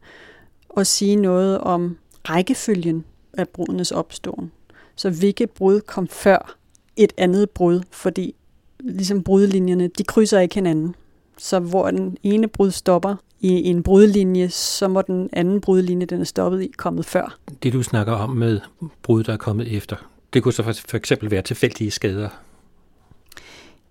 og 0.69 0.87
sige 0.87 1.15
noget 1.15 1.57
om 1.57 1.97
rækkefølgen 2.29 3.05
af 3.33 3.49
brudenes 3.49 3.91
opståen. 3.91 4.51
Så 4.95 5.09
hvilke 5.09 5.47
brud 5.47 5.81
kom 5.81 6.07
før 6.07 6.55
et 6.95 7.13
andet 7.17 7.49
brud, 7.49 7.81
fordi 7.91 8.35
ligesom 8.79 9.23
brudlinjerne, 9.23 9.87
de 9.87 10.03
krydser 10.03 10.39
ikke 10.39 10.55
hinanden. 10.55 10.95
Så 11.37 11.59
hvor 11.59 11.91
den 11.91 12.17
ene 12.23 12.47
brud 12.47 12.71
stopper 12.71 13.15
i 13.39 13.49
en 13.49 13.83
brudlinje, 13.83 14.49
så 14.49 14.87
må 14.87 15.01
den 15.01 15.29
anden 15.33 15.61
brudlinje, 15.61 16.05
den 16.05 16.21
er 16.21 16.25
stoppet 16.25 16.61
i, 16.61 16.71
kommet 16.77 17.05
før. 17.05 17.37
Det 17.63 17.73
du 17.73 17.83
snakker 17.83 18.13
om 18.13 18.29
med 18.29 18.59
brud, 19.03 19.23
der 19.23 19.33
er 19.33 19.37
kommet 19.37 19.75
efter, 19.77 19.95
det 20.33 20.43
kunne 20.43 20.53
så 20.53 20.63
for 20.63 20.97
eksempel 20.97 21.31
være 21.31 21.41
tilfældige 21.41 21.91
skader 21.91 22.29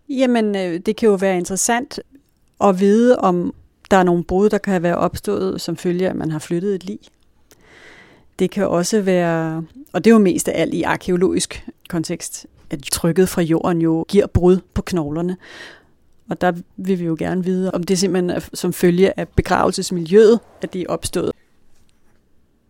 Jamen, 0.08 0.56
øh, 0.56 0.80
det 0.86 0.96
kan 0.96 1.08
jo 1.08 1.14
være 1.14 1.36
interessant 1.36 2.00
at 2.60 2.80
vide, 2.80 3.18
om 3.18 3.54
der 3.90 3.96
er 3.96 4.02
nogle 4.02 4.24
brud, 4.24 4.48
der 4.48 4.58
kan 4.58 4.82
være 4.82 4.96
opstået 4.96 5.60
som 5.60 5.76
følge 5.76 6.06
af, 6.06 6.10
at 6.10 6.16
man 6.16 6.30
har 6.30 6.38
flyttet 6.38 6.74
et 6.74 6.84
lig. 6.84 6.98
Det 8.38 8.50
kan 8.50 8.68
også 8.68 9.00
være, 9.00 9.64
og 9.92 10.04
det 10.04 10.10
er 10.10 10.14
jo 10.14 10.20
mest 10.20 10.48
af 10.48 10.60
alt 10.60 10.74
i 10.74 10.82
arkeologisk 10.82 11.66
kontekst, 11.88 12.46
at 12.70 12.82
trykket 12.92 13.28
fra 13.28 13.42
jorden 13.42 13.82
jo 13.82 14.04
giver 14.08 14.26
brud 14.26 14.58
på 14.74 14.82
knoglerne. 14.82 15.36
Og 16.30 16.40
der 16.40 16.52
vil 16.76 16.98
vi 16.98 17.04
jo 17.04 17.16
gerne 17.18 17.44
vide, 17.44 17.70
om 17.70 17.82
det 17.82 17.98
simpelthen 17.98 18.30
er 18.30 18.40
som 18.54 18.72
følge 18.72 19.20
af 19.20 19.28
begravelsesmiljøet, 19.28 20.40
at 20.62 20.72
det 20.72 20.80
er 20.80 20.86
opstået. 20.88 21.32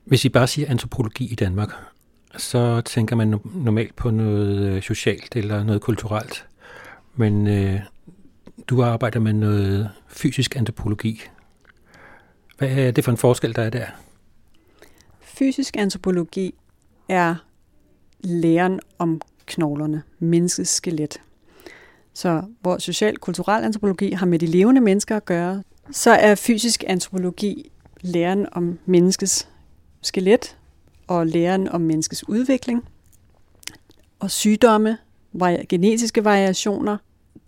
Hvis 0.05 0.25
I 0.25 0.29
bare 0.29 0.46
siger 0.46 0.70
antropologi 0.70 1.33
i 1.33 1.35
Danmark, 1.35 1.72
så 2.37 2.81
tænker 2.81 3.16
man 3.16 3.40
normalt 3.55 3.96
på 3.96 4.11
noget 4.11 4.59
øh, 4.59 4.83
socialt 4.83 5.37
eller 5.37 5.64
noget 5.64 5.81
kulturelt. 5.81 6.46
Men 7.16 7.46
øh, 7.46 7.81
du 8.66 8.83
arbejder 8.83 9.20
med 9.20 9.33
noget 9.33 9.90
fysisk 10.09 10.57
antropologi. 10.57 11.22
Hvad 12.59 12.68
er 12.68 12.90
det 12.90 13.05
for 13.05 13.11
en 13.11 13.18
forskel, 13.18 13.57
der 13.57 13.62
er 13.62 13.70
der? 13.70 13.87
Fysisk 15.20 15.76
antropologi 15.76 16.55
er 17.09 17.35
læren 18.20 18.81
om 18.98 19.20
knoglerne, 19.46 20.02
menneskets 20.18 20.70
skelet. 20.70 21.20
Så 22.14 22.42
hvor 22.61 22.79
social-kulturel 22.79 23.64
antropologi 23.64 24.12
har 24.12 24.26
med 24.26 24.38
de 24.38 24.46
levende 24.46 24.81
mennesker 24.81 25.16
at 25.16 25.24
gøre, 25.24 25.62
så 25.90 26.11
er 26.11 26.35
fysisk 26.35 26.85
antropologi 26.87 27.70
læren 28.00 28.46
om 28.52 28.79
menneskets 28.87 29.48
skelet 30.02 30.57
og 31.07 31.26
læren 31.26 31.68
om 31.68 31.81
menneskets 31.81 32.29
udvikling 32.29 32.85
og 34.18 34.31
sygdomme, 34.31 34.98
genetiske 35.68 36.24
variationer, 36.24 36.96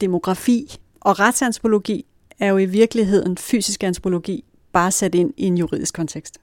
demografi 0.01 0.79
og 1.01 1.21
retsantropologi 1.21 2.07
er 2.39 2.47
jo 2.47 2.57
i 2.57 2.65
virkeligheden 2.65 3.37
fysisk 3.37 3.85
antropologi, 3.85 4.45
bare 4.73 4.91
sat 4.91 5.15
ind 5.15 5.35
i 5.37 5.45
en 5.45 5.59
juridisk 5.59 5.95
kontekst. 5.95 6.39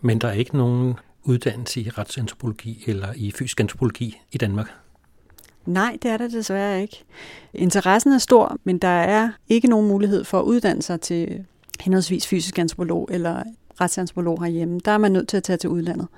Men 0.00 0.18
der 0.18 0.28
er 0.28 0.32
ikke 0.32 0.56
nogen 0.56 0.94
uddannelse 1.22 1.80
i 1.80 1.88
retsantropologi 1.88 2.84
eller 2.86 3.08
i 3.16 3.30
fysisk 3.30 3.60
antropologi 3.60 4.20
i 4.32 4.38
Danmark? 4.38 4.70
Nej, 5.66 5.98
det 6.02 6.10
er 6.10 6.16
der 6.16 6.28
desværre 6.28 6.82
ikke. 6.82 7.04
Interessen 7.54 8.12
er 8.12 8.18
stor, 8.18 8.56
men 8.64 8.78
der 8.78 8.88
er 8.88 9.30
ikke 9.48 9.68
nogen 9.68 9.88
mulighed 9.88 10.24
for 10.24 10.38
at 10.38 10.44
uddanne 10.44 10.82
sig 10.82 11.00
til 11.00 11.44
henholdsvis 11.80 12.26
fysisk 12.26 12.58
antropolog 12.58 13.08
eller 13.12 13.42
retsantropolog 13.80 14.44
herhjemme. 14.44 14.80
Der 14.84 14.92
er 14.92 14.98
man 14.98 15.12
nødt 15.12 15.28
til 15.28 15.36
at 15.36 15.42
tage 15.42 15.56
til 15.56 15.70
udlandet. 15.70 16.08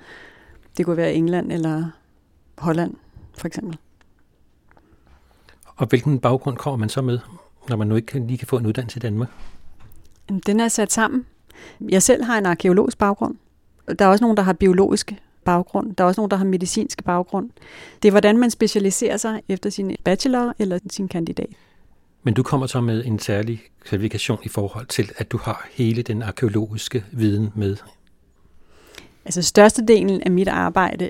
Det 0.77 0.85
kunne 0.85 0.97
være 0.97 1.13
England 1.13 1.51
eller 1.51 1.85
Holland, 2.57 2.93
for 3.37 3.47
eksempel. 3.47 3.77
Og 5.75 5.87
hvilken 5.87 6.19
baggrund 6.19 6.57
kommer 6.57 6.77
man 6.77 6.89
så 6.89 7.01
med, 7.01 7.19
når 7.69 7.75
man 7.75 7.87
nu 7.87 7.95
ikke 7.95 8.19
lige 8.19 8.37
kan 8.37 8.47
få 8.47 8.57
en 8.57 8.65
uddannelse 8.65 8.97
i 8.97 8.99
Danmark? 8.99 9.29
Den 10.45 10.59
er 10.59 10.67
sat 10.67 10.91
sammen. 10.91 11.25
Jeg 11.89 12.03
selv 12.03 12.23
har 12.23 12.37
en 12.37 12.45
arkeologisk 12.45 12.97
baggrund. 12.97 13.35
Der 13.99 14.05
er 14.05 14.09
også 14.09 14.23
nogen, 14.23 14.37
der 14.37 14.43
har 14.43 14.53
biologisk 14.53 15.13
baggrund. 15.45 15.95
Der 15.95 16.03
er 16.03 16.07
også 16.07 16.21
nogen, 16.21 16.31
der 16.31 16.37
har 16.37 16.45
medicinsk 16.45 17.03
baggrund. 17.03 17.49
Det 18.01 18.07
er, 18.07 18.11
hvordan 18.11 18.37
man 18.37 18.51
specialiserer 18.51 19.17
sig 19.17 19.41
efter 19.49 19.69
sin 19.69 19.95
bachelor 20.03 20.53
eller 20.59 20.79
sin 20.89 21.07
kandidat. 21.07 21.49
Men 22.23 22.33
du 22.33 22.43
kommer 22.43 22.67
så 22.67 22.81
med 22.81 23.05
en 23.05 23.19
særlig 23.19 23.61
kvalifikation 23.85 24.39
i 24.43 24.49
forhold 24.49 24.85
til, 24.85 25.11
at 25.17 25.31
du 25.31 25.37
har 25.37 25.67
hele 25.71 26.01
den 26.01 26.21
arkeologiske 26.21 27.05
viden 27.11 27.49
med. 27.55 27.77
Altså 29.25 29.41
størstedelen 29.41 30.21
af 30.21 30.31
mit 30.31 30.47
arbejde 30.47 31.09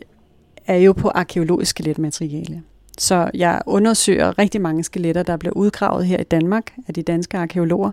er 0.66 0.78
jo 0.78 0.94
på 0.94 1.10
arkeologisk 1.10 1.70
skeletmateriale. 1.70 2.64
Så 2.98 3.32
jeg 3.34 3.62
undersøger 3.66 4.40
rigtig 4.40 4.62
mange 4.62 4.84
skeletter, 4.84 5.24
der 5.24 5.38
bliver 5.38 5.54
udgravet 5.54 6.06
her 6.06 6.20
i 6.20 6.24
Danmark 6.24 6.74
af 6.88 6.94
de 6.94 7.04
danske 7.04 7.38
arkeologer. 7.38 7.92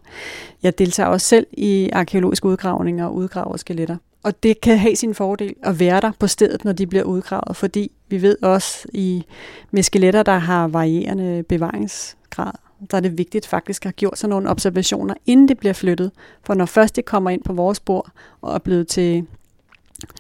Jeg 0.63 0.79
deltager 0.79 1.09
også 1.09 1.27
selv 1.27 1.47
i 1.53 1.91
arkeologiske 1.93 2.49
udgravninger 2.49 3.05
og 3.07 3.15
udgraver 3.15 3.57
skeletter. 3.57 3.97
Og 4.23 4.43
det 4.43 4.61
kan 4.61 4.79
have 4.79 4.97
sin 4.97 5.15
fordel 5.15 5.55
at 5.63 5.81
være 5.81 6.01
der 6.01 6.13
på 6.19 6.27
stedet, 6.27 6.65
når 6.65 6.73
de 6.73 6.87
bliver 6.87 7.05
udgravet, 7.05 7.57
fordi 7.57 7.93
vi 8.09 8.23
ved 8.23 8.37
også 8.43 8.89
i, 8.93 9.25
med 9.71 9.83
skeletter, 9.83 10.23
der 10.23 10.39
har 10.39 10.69
varierende 10.69 11.43
bevaringsgrad, 11.43 12.53
der 12.91 12.97
er 12.97 13.01
det 13.01 13.19
vigtigt 13.19 13.47
faktisk 13.47 13.85
at 13.85 13.87
have 13.87 13.93
gjort 13.93 14.19
sådan 14.19 14.31
nogle 14.31 14.49
observationer, 14.49 15.15
inden 15.27 15.49
det 15.49 15.59
bliver 15.59 15.73
flyttet. 15.73 16.11
For 16.45 16.55
når 16.55 16.67
først 16.67 16.97
det 16.97 17.05
kommer 17.05 17.31
ind 17.31 17.43
på 17.45 17.53
vores 17.53 17.81
bord 17.81 18.11
og 18.41 18.55
er 18.55 18.59
blevet 18.59 18.89
til 18.89 19.27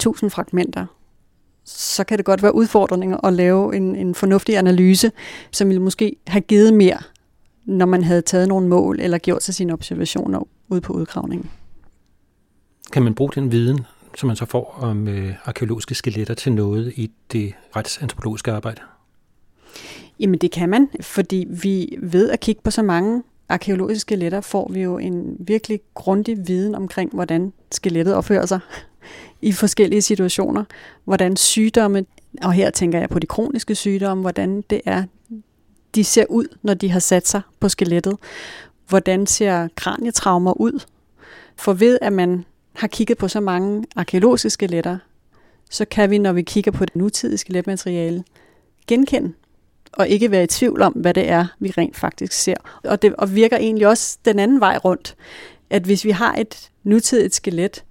tusind 0.01 0.31
fragmenter, 0.31 0.87
så 1.77 2.05
kan 2.05 2.19
det 2.19 2.25
godt 2.27 2.43
være 2.43 2.55
udfordringer 2.55 3.27
at 3.27 3.33
lave 3.33 3.77
en, 3.77 3.97
en 3.97 4.15
fornuftig 4.15 4.57
analyse, 4.57 5.13
som 5.51 5.69
ville 5.69 5.83
måske 5.83 6.17
have 6.27 6.41
givet 6.41 6.75
mere, 6.75 6.99
når 7.65 7.87
man 7.87 8.05
havde 8.05 8.23
taget 8.23 8.49
nogle 8.49 8.69
mål 8.69 9.01
eller 9.01 9.19
gjort 9.19 9.43
sig 9.43 9.55
sine 9.55 9.73
observationer 9.73 10.49
ude 10.69 10.81
på 10.81 10.93
udgravningen. 10.93 11.51
Kan 12.93 13.03
man 13.03 13.15
bruge 13.15 13.31
den 13.35 13.53
viden, 13.53 13.87
som 14.17 14.27
man 14.27 14.37
så 14.37 14.47
får 14.47 14.79
om 14.81 15.09
øh, 15.09 15.35
arkeologiske 15.45 15.95
skeletter 15.95 16.35
til 16.35 16.53
noget 16.53 16.93
i 16.97 17.11
det 17.33 17.53
retsantropologiske 17.77 18.53
arbejde? 18.53 18.81
Jamen 20.21 20.39
det 20.39 20.51
kan 20.51 20.69
man, 20.69 20.89
fordi 21.01 21.47
vi 21.63 21.97
ved 22.03 22.31
at 22.31 22.41
kigge 22.41 22.63
på 22.65 22.71
så 22.71 22.83
mange 22.83 23.23
arkeologiske 23.49 24.01
skeletter, 24.01 24.41
får 24.41 24.71
vi 24.73 24.83
jo 24.83 24.99
en 24.99 25.37
virkelig 25.39 25.81
grundig 25.95 26.49
viden 26.49 26.75
omkring, 26.75 27.15
hvordan 27.15 27.53
skelettet 27.73 28.15
opfører 28.15 28.47
sig 28.47 28.61
i 29.43 29.53
forskellige 29.53 30.03
situationer. 30.03 30.65
Hvordan 31.05 31.37
sygdomme, 31.37 32.07
og 32.43 32.53
her 32.53 32.71
tænker 32.71 32.99
jeg 32.99 33.09
på 33.09 33.19
de 33.19 33.27
kroniske 33.27 33.75
sygdomme, 33.75 34.21
hvordan 34.21 34.65
det 34.71 34.81
er, 34.85 35.05
de 35.95 36.05
ser 36.05 36.25
ud, 36.29 36.57
når 36.63 36.75
de 36.75 36.91
har 36.91 37.01
sat 37.01 37.29
sig 37.29 37.41
på 37.61 37.69
skelettet. 37.69 38.17
Hvordan 38.89 39.27
ser 39.27 39.69
kranietraumer 39.77 40.61
ud? 40.61 40.85
For 41.57 41.73
ved 41.73 41.99
at 42.03 42.13
man 42.13 42.45
har 42.73 42.87
kigget 42.87 43.19
på 43.19 43.29
så 43.29 43.41
mange 43.41 43.85
arkeologiske 43.97 44.51
skeletter, 44.51 44.99
så 45.71 45.85
kan 45.85 46.11
vi, 46.11 46.19
når 46.19 46.33
vi 46.33 46.43
kigger 46.43 46.71
på 46.71 46.85
det 46.85 46.97
nutidige 46.97 47.39
skeletmateriale, 47.39 48.25
genkende 48.87 49.33
og 49.93 50.09
ikke 50.09 50.31
være 50.31 50.45
i 50.45 50.47
tvivl 50.47 50.83
om, 50.83 50.93
hvad 50.93 51.15
det 51.15 51.29
er, 51.29 51.47
vi 51.59 51.71
rent 51.79 51.97
faktisk 51.97 52.33
ser. 52.33 52.55
Og 52.85 53.03
det 53.03 53.15
og 53.15 53.35
virker 53.35 53.57
egentlig 53.57 53.87
også 53.87 54.19
den 54.25 54.39
anden 54.39 54.61
vej 54.61 54.77
rundt, 54.77 55.17
at 55.71 55.83
hvis 55.83 56.05
vi 56.05 56.11
har 56.11 56.35
et 56.35 56.71
nutidigt 56.85 57.35
skelet, 57.35 57.85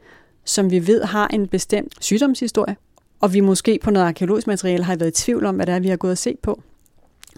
som 0.49 0.71
vi 0.71 0.87
ved 0.87 1.03
har 1.03 1.27
en 1.27 1.47
bestemt 1.47 1.93
sygdomshistorie, 1.99 2.75
og 3.19 3.33
vi 3.33 3.39
måske 3.39 3.79
på 3.83 3.91
noget 3.91 4.05
arkeologisk 4.05 4.47
materiale 4.47 4.83
har 4.83 4.95
været 4.95 5.19
i 5.19 5.23
tvivl 5.23 5.45
om, 5.45 5.55
hvad 5.55 5.65
det 5.65 5.75
er, 5.75 5.79
vi 5.79 5.87
har 5.87 5.97
gået 5.97 6.11
og 6.11 6.17
set 6.17 6.39
på, 6.39 6.61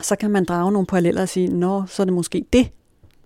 så 0.02 0.16
kan 0.16 0.32
man 0.32 0.46
drage 0.46 0.72
nogle 0.72 0.86
paralleller 0.86 1.22
og 1.22 1.30
sige, 1.30 1.48
nå, 1.48 1.84
så 1.88 2.04
er 2.04 2.06
det 2.06 2.14
måske 2.14 2.46
det, 2.54 2.70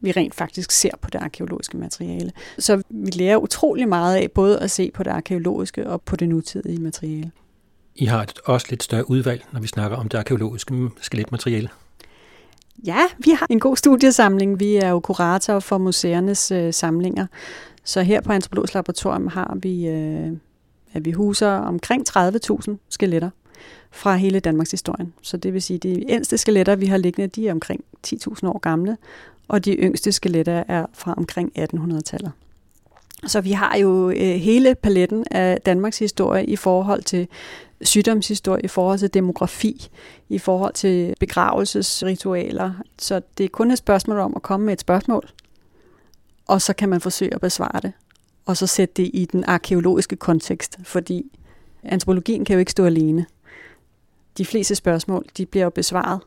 vi 0.02 0.12
rent 0.12 0.36
faktisk 0.36 0.72
ser 0.72 0.90
på 1.02 1.10
det 1.10 1.20
arkeologiske 1.20 1.78
materiale. 1.78 2.32
Så 2.60 2.82
vi 2.90 3.12
lærer 3.12 3.38
utrolig 3.38 3.90
meget 3.90 4.16
af 4.16 4.32
både 4.32 4.60
at 4.60 4.72
se 4.72 4.92
på 4.94 5.04
det 5.04 5.12
arkeologiske 5.12 5.90
og 5.90 6.02
på 6.02 6.16
det 6.16 6.30
nutidige 6.30 6.80
materiale. 6.80 7.32
I 7.96 8.06
har 8.06 8.24
et 8.24 8.40
også 8.46 8.68
lidt 8.70 8.84
større 8.84 9.10
udvalg, 9.10 9.46
når 9.52 9.60
vi 9.60 9.68
snakker 9.68 9.98
om 9.98 10.10
det 10.10 10.18
arkeologiske 10.18 10.90
skeletmateriale. 11.02 11.70
Ja, 12.86 13.02
vi 13.18 13.32
har 13.32 13.48
en 13.50 13.60
god 13.60 13.78
studiesamling. 13.78 14.60
Vi 14.60 14.76
er 14.76 14.90
jo 14.90 15.00
kurator 15.00 15.60
for 15.60 15.78
museernes 15.78 16.52
øh, 16.52 16.74
samlinger. 16.74 17.28
Så 17.86 18.02
her 18.02 18.22
på 18.22 18.32
Antropologisk 18.32 18.74
Laboratorium 18.74 19.28
har 19.28 19.58
vi, 19.62 19.88
øh, 19.88 20.32
at 20.94 21.06
vi 21.06 21.12
huser 21.12 21.50
omkring 21.50 22.06
30.000 22.10 22.76
skeletter 22.90 23.30
fra 23.92 24.16
hele 24.16 24.40
Danmarks 24.40 24.72
historie. 24.72 25.08
Så 25.22 25.38
det 25.38 25.54
vil 25.54 25.62
sige, 25.62 25.78
at 25.78 25.84
de 25.84 26.12
ældste 26.12 26.38
skeletter, 26.38 26.76
vi 26.76 26.86
har 26.86 26.98
liggende, 26.98 27.28
de 27.28 27.48
er 27.48 27.52
omkring 27.52 27.84
10.000 28.08 28.48
år 28.48 28.60
gamle, 28.60 28.98
og 29.48 29.66
de 29.66 29.74
yngste 29.74 30.12
skeletter 30.12 30.64
er 30.68 30.86
fra 30.94 31.14
omkring 31.18 31.52
1800-tallet. 31.58 32.32
Så 33.28 33.42
vi 33.42 33.52
har 33.52 33.78
jo 33.78 34.10
øh, 34.10 34.18
hele 34.18 34.76
paletten 34.76 35.26
af 35.32 35.62
Danmarks 35.66 36.00
historie 36.00 36.46
i 36.46 36.56
forhold 36.56 37.04
til 37.04 37.28
sygdomshistorie, 37.82 38.62
i 38.64 38.68
forhold 38.68 39.00
til 39.00 39.14
demografi, 39.14 39.88
i 40.30 40.40
forhold 40.40 40.74
til 40.74 41.14
begravelsesritualer. 41.20 42.72
Så 43.00 43.22
det 43.38 43.44
er 43.44 43.50
kun 43.50 43.72
et 43.72 43.78
spørgsmål 43.78 44.20
om 44.20 44.34
at 44.36 44.42
komme 44.42 44.66
med 44.66 44.74
et 44.74 44.82
spørgsmål, 44.82 45.30
og 46.48 46.62
så 46.62 46.74
kan 46.74 46.90
man 46.90 47.02
forsøge 47.02 47.34
at 47.34 47.42
besvare 47.42 47.80
det, 47.82 47.94
og 48.46 48.58
så 48.58 48.68
sætte 48.68 48.94
det 49.04 49.12
i 49.14 49.26
den 49.32 49.44
arkeologiske 49.44 50.16
kontekst, 50.16 50.78
fordi 50.84 51.32
antropologien 51.84 52.46
kan 52.46 52.54
jo 52.54 52.60
ikke 52.60 52.72
stå 52.72 52.86
alene. 52.86 53.26
De 54.38 54.46
fleste 54.46 54.76
spørgsmål, 54.76 55.26
de 55.38 55.46
bliver 55.46 55.64
jo 55.64 55.70
besvaret 55.70 56.20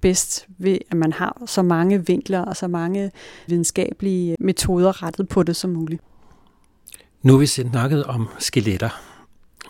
bedst 0.00 0.46
ved, 0.58 0.78
at 0.90 0.96
man 0.96 1.12
har 1.12 1.42
så 1.46 1.62
mange 1.62 2.06
vinkler 2.06 2.40
og 2.40 2.56
så 2.56 2.68
mange 2.68 3.10
videnskabelige 3.46 4.36
metoder 4.40 5.02
rettet 5.02 5.28
på 5.28 5.42
det 5.42 5.56
som 5.56 5.70
muligt. 5.70 6.02
Nu 7.22 7.32
har 7.32 7.38
vi 7.38 7.46
snakket 7.46 8.04
om 8.04 8.28
skeletter, 8.38 9.00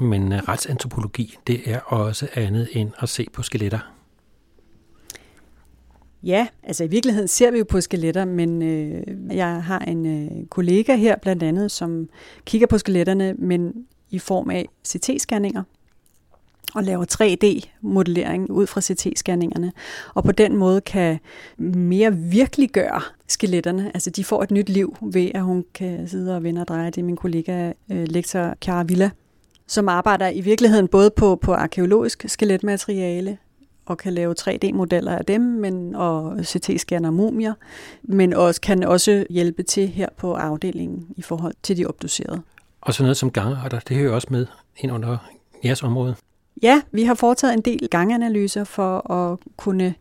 men 0.00 0.32
øh, 0.32 0.38
retsantropologi, 0.38 1.37
det 1.46 1.61
er 1.70 1.80
også 1.80 2.28
andet 2.35 2.68
end 2.72 2.90
at 2.98 3.09
se 3.09 3.26
på 3.32 3.42
skeletter. 3.42 3.95
Ja, 6.22 6.46
altså 6.62 6.85
i 6.85 6.87
virkeligheden 6.87 7.29
ser 7.29 7.50
vi 7.50 7.59
jo 7.59 7.64
på 7.68 7.81
skeletter, 7.81 8.24
men 8.24 8.62
øh, 8.62 9.02
jeg 9.37 9.62
har 9.62 9.79
en 9.79 10.07
øh, 10.07 10.46
kollega 10.46 10.96
her 10.96 11.16
blandt 11.16 11.42
andet, 11.42 11.70
som 11.70 12.09
kigger 12.44 12.66
på 12.66 12.79
skeletterne, 12.79 13.35
men 13.35 13.87
i 14.11 14.18
form 14.18 14.50
af 14.50 14.68
CT-scanninger 14.88 15.62
og 16.74 16.85
laver 16.85 17.05
3D-modellering 17.05 18.50
ud 18.50 18.66
fra 18.66 18.81
CT-scanningerne, 18.81 19.70
og 20.14 20.24
på 20.24 20.33
den 20.33 20.57
måde 20.57 20.81
kan 20.81 21.18
mere 21.59 22.16
virkeliggøre 22.16 23.00
skeletterne. 23.29 23.90
Altså 23.94 24.11
de 24.11 24.24
får 24.24 24.42
et 24.42 24.50
nyt 24.50 24.68
liv 24.68 24.96
ved, 25.02 25.31
at 25.35 25.42
hun 25.42 25.64
kan 25.74 26.09
sidde 26.09 26.37
og 26.37 26.42
vende 26.42 26.61
og 26.61 26.68
dreje. 26.68 26.90
Det 26.90 26.98
er 26.98 27.05
min 27.05 27.16
kollega, 27.16 27.72
øh, 27.92 28.09
lektor 28.09 28.55
Chiara 28.62 28.83
Villa, 28.83 29.11
som 29.66 29.88
arbejder 29.88 30.29
i 30.29 30.40
virkeligheden 30.40 30.88
både 30.88 31.11
på, 31.11 31.37
på 31.37 31.52
arkeologisk 31.52 32.24
skeletmateriale, 32.29 33.38
og 33.87 33.99
kan 33.99 34.12
lave 34.12 34.35
3D-modeller 34.40 35.12
af 35.12 35.25
dem, 35.25 35.40
men, 35.40 35.94
og 35.94 36.33
CT-scanner 36.38 37.11
mumier, 37.11 37.55
men 38.03 38.33
også 38.33 38.61
kan 38.61 38.85
også 38.85 39.27
hjælpe 39.31 39.62
til 39.62 39.88
her 39.88 40.09
på 40.16 40.35
afdelingen 40.35 41.07
i 41.16 41.22
forhold 41.22 41.55
til 41.62 41.77
de 41.77 41.87
obducerede. 41.87 42.42
Og 42.81 42.94
så 42.94 43.03
noget 43.03 43.16
som 43.16 43.31
gangarter, 43.31 43.81
det 43.81 43.96
hører 43.96 44.14
også 44.14 44.29
med 44.31 44.46
ind 44.77 44.92
under 44.92 45.16
jeres 45.64 45.83
område. 45.83 46.14
Ja, 46.62 46.83
vi 46.92 47.03
har 47.03 47.14
foretaget 47.14 47.55
en 47.55 47.61
del 47.61 47.88
ganganalyser 47.88 48.64
for 48.64 49.12
at 49.12 49.38
kunne 49.57 49.94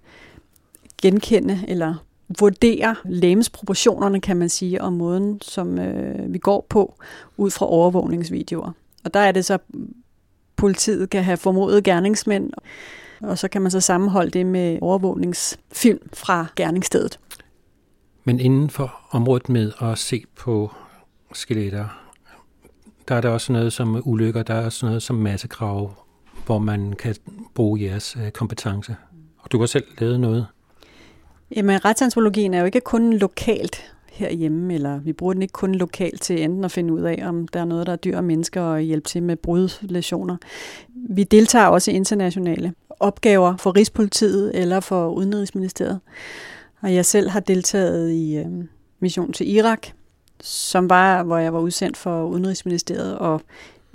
genkende 1.01 1.59
eller 1.67 2.05
vurdere 2.39 2.95
lægemsproportionerne, 3.05 4.21
kan 4.21 4.37
man 4.37 4.49
sige, 4.49 4.81
og 4.81 4.93
måden, 4.93 5.41
som 5.41 5.79
øh, 5.79 6.33
vi 6.33 6.37
går 6.37 6.65
på, 6.69 6.95
ud 7.37 7.51
fra 7.51 7.65
overvågningsvideoer. 7.65 8.71
Og 9.03 9.13
der 9.13 9.19
er 9.19 9.31
det 9.31 9.45
så, 9.45 9.57
politiet 10.55 11.09
kan 11.09 11.23
have 11.23 11.37
formodet 11.37 11.83
gerningsmænd, 11.83 12.51
og 13.21 13.37
så 13.37 13.47
kan 13.47 13.61
man 13.61 13.71
så 13.71 13.79
sammenholde 13.79 14.31
det 14.31 14.45
med 14.45 14.79
overvågningsfilm 14.81 16.09
fra 16.13 16.45
gerningsstedet. 16.55 17.19
Men 18.23 18.39
inden 18.39 18.69
for 18.69 18.95
området 19.11 19.49
med 19.49 19.71
at 19.81 19.97
se 19.97 20.23
på 20.35 20.71
skeletter, 21.33 21.85
der 23.07 23.15
er 23.15 23.21
der 23.21 23.29
også 23.29 23.51
noget 23.51 23.73
som 23.73 24.01
ulykker, 24.05 24.43
der 24.43 24.53
er 24.53 24.65
også 24.65 24.85
noget 24.85 25.03
som 25.03 25.15
massegrave, 25.15 25.89
hvor 26.45 26.59
man 26.59 26.93
kan 26.93 27.15
bruge 27.53 27.81
jeres 27.81 28.17
øh, 28.21 28.31
kompetence. 28.31 28.95
Og 29.37 29.51
du 29.51 29.59
har 29.59 29.65
selv 29.65 29.85
lavet 29.97 30.19
noget. 30.19 30.47
Jamen, 31.55 31.85
retsantropologien 31.85 32.53
er 32.53 32.59
jo 32.59 32.65
ikke 32.65 32.81
kun 32.81 33.13
lokalt 33.13 33.95
herhjemme, 34.11 34.73
eller 34.73 34.99
vi 34.99 35.13
bruger 35.13 35.33
den 35.33 35.41
ikke 35.41 35.51
kun 35.51 35.75
lokalt 35.75 36.21
til 36.21 36.43
enten 36.43 36.63
at 36.63 36.71
finde 36.71 36.93
ud 36.93 37.01
af, 37.01 37.23
om 37.27 37.47
der 37.47 37.59
er 37.59 37.65
noget, 37.65 37.87
der 37.87 37.93
er 37.93 37.97
dyr 37.97 38.17
og 38.17 38.23
mennesker, 38.23 38.61
og 38.61 38.79
hjælpe 38.79 39.07
til 39.07 39.23
med 39.23 39.35
brudlesioner. 39.35 40.37
Vi 41.09 41.23
deltager 41.23 41.67
også 41.67 41.91
i 41.91 41.93
internationale 41.93 42.73
opgaver 42.99 43.57
for 43.57 43.75
Rigspolitiet 43.75 44.51
eller 44.53 44.79
for 44.79 45.09
Udenrigsministeriet. 45.09 45.99
Og 46.81 46.93
jeg 46.93 47.05
selv 47.05 47.29
har 47.29 47.39
deltaget 47.39 48.11
i 48.11 48.35
øh, 48.37 48.45
mission 48.99 49.33
til 49.33 49.55
Irak, 49.55 49.87
som 50.41 50.89
var, 50.89 51.23
hvor 51.23 51.37
jeg 51.37 51.53
var 51.53 51.59
udsendt 51.59 51.97
for 51.97 52.25
Udenrigsministeriet, 52.25 53.17
og 53.17 53.41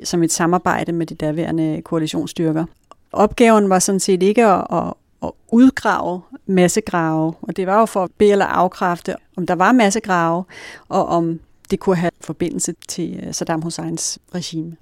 som 0.04 0.22
et 0.22 0.32
samarbejde 0.32 0.92
med 0.92 1.06
de 1.06 1.14
daværende 1.14 1.82
koalitionsstyrker. 1.82 2.64
Opgaven 3.12 3.70
var 3.70 3.78
sådan 3.78 4.00
set 4.00 4.22
ikke 4.22 4.46
at, 4.46 4.66
at, 4.72 4.94
at 5.22 5.30
udgrave 5.52 6.20
massegrave, 6.46 7.34
og 7.42 7.56
det 7.56 7.66
var 7.66 7.78
jo 7.78 7.86
for 7.86 8.04
at 8.04 8.10
bede 8.18 8.32
eller 8.32 8.46
afkræfte, 8.46 9.16
om 9.36 9.46
der 9.46 9.54
var 9.54 9.72
massegrave, 9.72 10.44
og 10.88 11.06
om 11.06 11.40
det 11.70 11.80
kunne 11.80 11.96
have 11.96 12.10
forbindelse 12.20 12.74
til 12.88 13.20
øh, 13.26 13.34
Saddam 13.34 13.62
Husseins 13.62 14.18
regime 14.34 14.76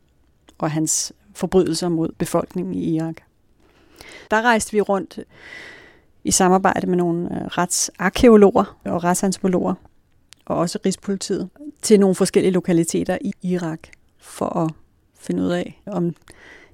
og 0.59 0.71
hans 0.71 1.13
forbrydelser 1.35 1.89
mod 1.89 2.09
befolkningen 2.19 2.75
i 2.75 2.97
Irak. 2.97 3.17
Der 4.31 4.43
rejste 4.43 4.73
vi 4.73 4.81
rundt 4.81 5.19
i 6.25 6.31
samarbejde 6.31 6.87
med 6.87 6.97
nogle 6.97 7.35
øh, 7.35 7.47
retsarkeologer 7.47 8.79
og 8.85 9.05
retsantropologer, 9.05 9.75
og 10.47 10.57
også 10.57 10.79
Rigspolitiet, 10.87 11.49
til 11.83 12.01
nogle 12.01 12.15
forskellige 12.15 12.53
lokaliteter 12.53 13.19
i 13.21 13.33
Irak, 13.43 13.81
for 14.19 14.57
at 14.57 14.71
finde 15.19 15.43
ud 15.43 15.49
af, 15.49 15.83
om 15.87 16.15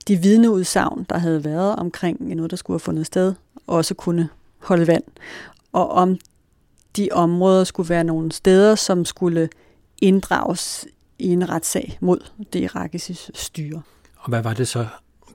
de 0.09 0.17
vidneudsagn, 0.17 1.07
der 1.09 1.19
havde 1.19 1.45
været 1.45 1.77
omkring 1.77 2.35
noget, 2.35 2.51
der 2.51 2.57
skulle 2.57 2.75
have 2.75 2.81
fundet 2.81 3.07
sted, 3.07 3.35
også 3.67 3.95
kunne 3.95 4.29
holde 4.59 4.87
vand, 4.87 5.05
og 5.73 5.91
om 5.91 6.19
de 6.97 7.09
områder 7.13 7.65
skulle 7.65 7.89
være 7.89 8.05
nogle 8.05 8.33
steder, 8.33 8.75
som 8.75 9.05
skulle 9.05 9.49
inddrages 10.03 10.87
i 11.19 11.27
en 11.29 11.49
retssag 11.49 11.99
mod 12.01 12.19
det 12.53 12.61
irakiske 12.61 13.15
styre. 13.35 13.83
Og 14.17 14.29
hvad 14.29 14.43
var 14.43 14.55
det 14.55 14.69
så, 14.69 14.87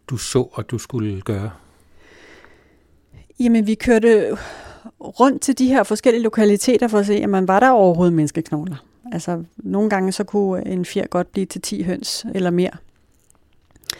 du 0.09 0.17
så, 0.17 0.41
at 0.57 0.71
du 0.71 0.77
skulle 0.77 1.21
gøre? 1.21 1.51
Jamen, 3.39 3.67
vi 3.67 3.75
kørte 3.75 4.37
rundt 4.99 5.41
til 5.41 5.57
de 5.57 5.67
her 5.67 5.83
forskellige 5.83 6.23
lokaliteter 6.23 6.87
for 6.87 6.99
at 6.99 7.05
se, 7.05 7.13
jamen, 7.13 7.47
var 7.47 7.59
der 7.59 7.69
overhovedet 7.69 8.13
menneskeknogler? 8.13 8.75
Altså, 9.11 9.43
nogle 9.57 9.89
gange 9.89 10.11
så 10.11 10.23
kunne 10.23 10.67
en 10.67 10.85
fjer 10.85 11.07
godt 11.07 11.31
blive 11.31 11.45
til 11.45 11.61
10 11.61 11.83
høns 11.83 12.25
eller 12.35 12.49
mere. 12.49 12.71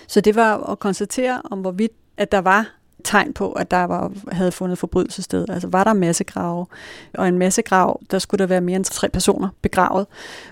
Så 0.08 0.22
det 0.22 0.36
var 0.36 0.72
at 0.72 0.80
konstatere, 0.80 1.42
om 1.52 1.62
hvorvidt, 1.62 1.92
at 2.18 2.32
der 2.32 2.40
var 2.40 2.76
tegn 3.04 3.34
på, 3.34 3.52
at 3.52 3.72
der 3.72 3.84
var, 3.84 4.12
havde 4.32 4.52
fundet 4.52 4.78
forbrydelsested. 4.78 5.50
Altså 5.50 5.68
var 5.68 5.84
der 5.84 5.94
massegrave, 5.94 6.66
og 7.14 7.28
en 7.28 7.38
massegrav, 7.38 8.00
der 8.12 8.20
skulle 8.20 8.40
der 8.40 8.48
være 8.48 8.62
mere 8.62 8.76
end 8.76 8.86
tre 8.86 9.10
personer 9.10 9.50
begravet. 9.62 10.08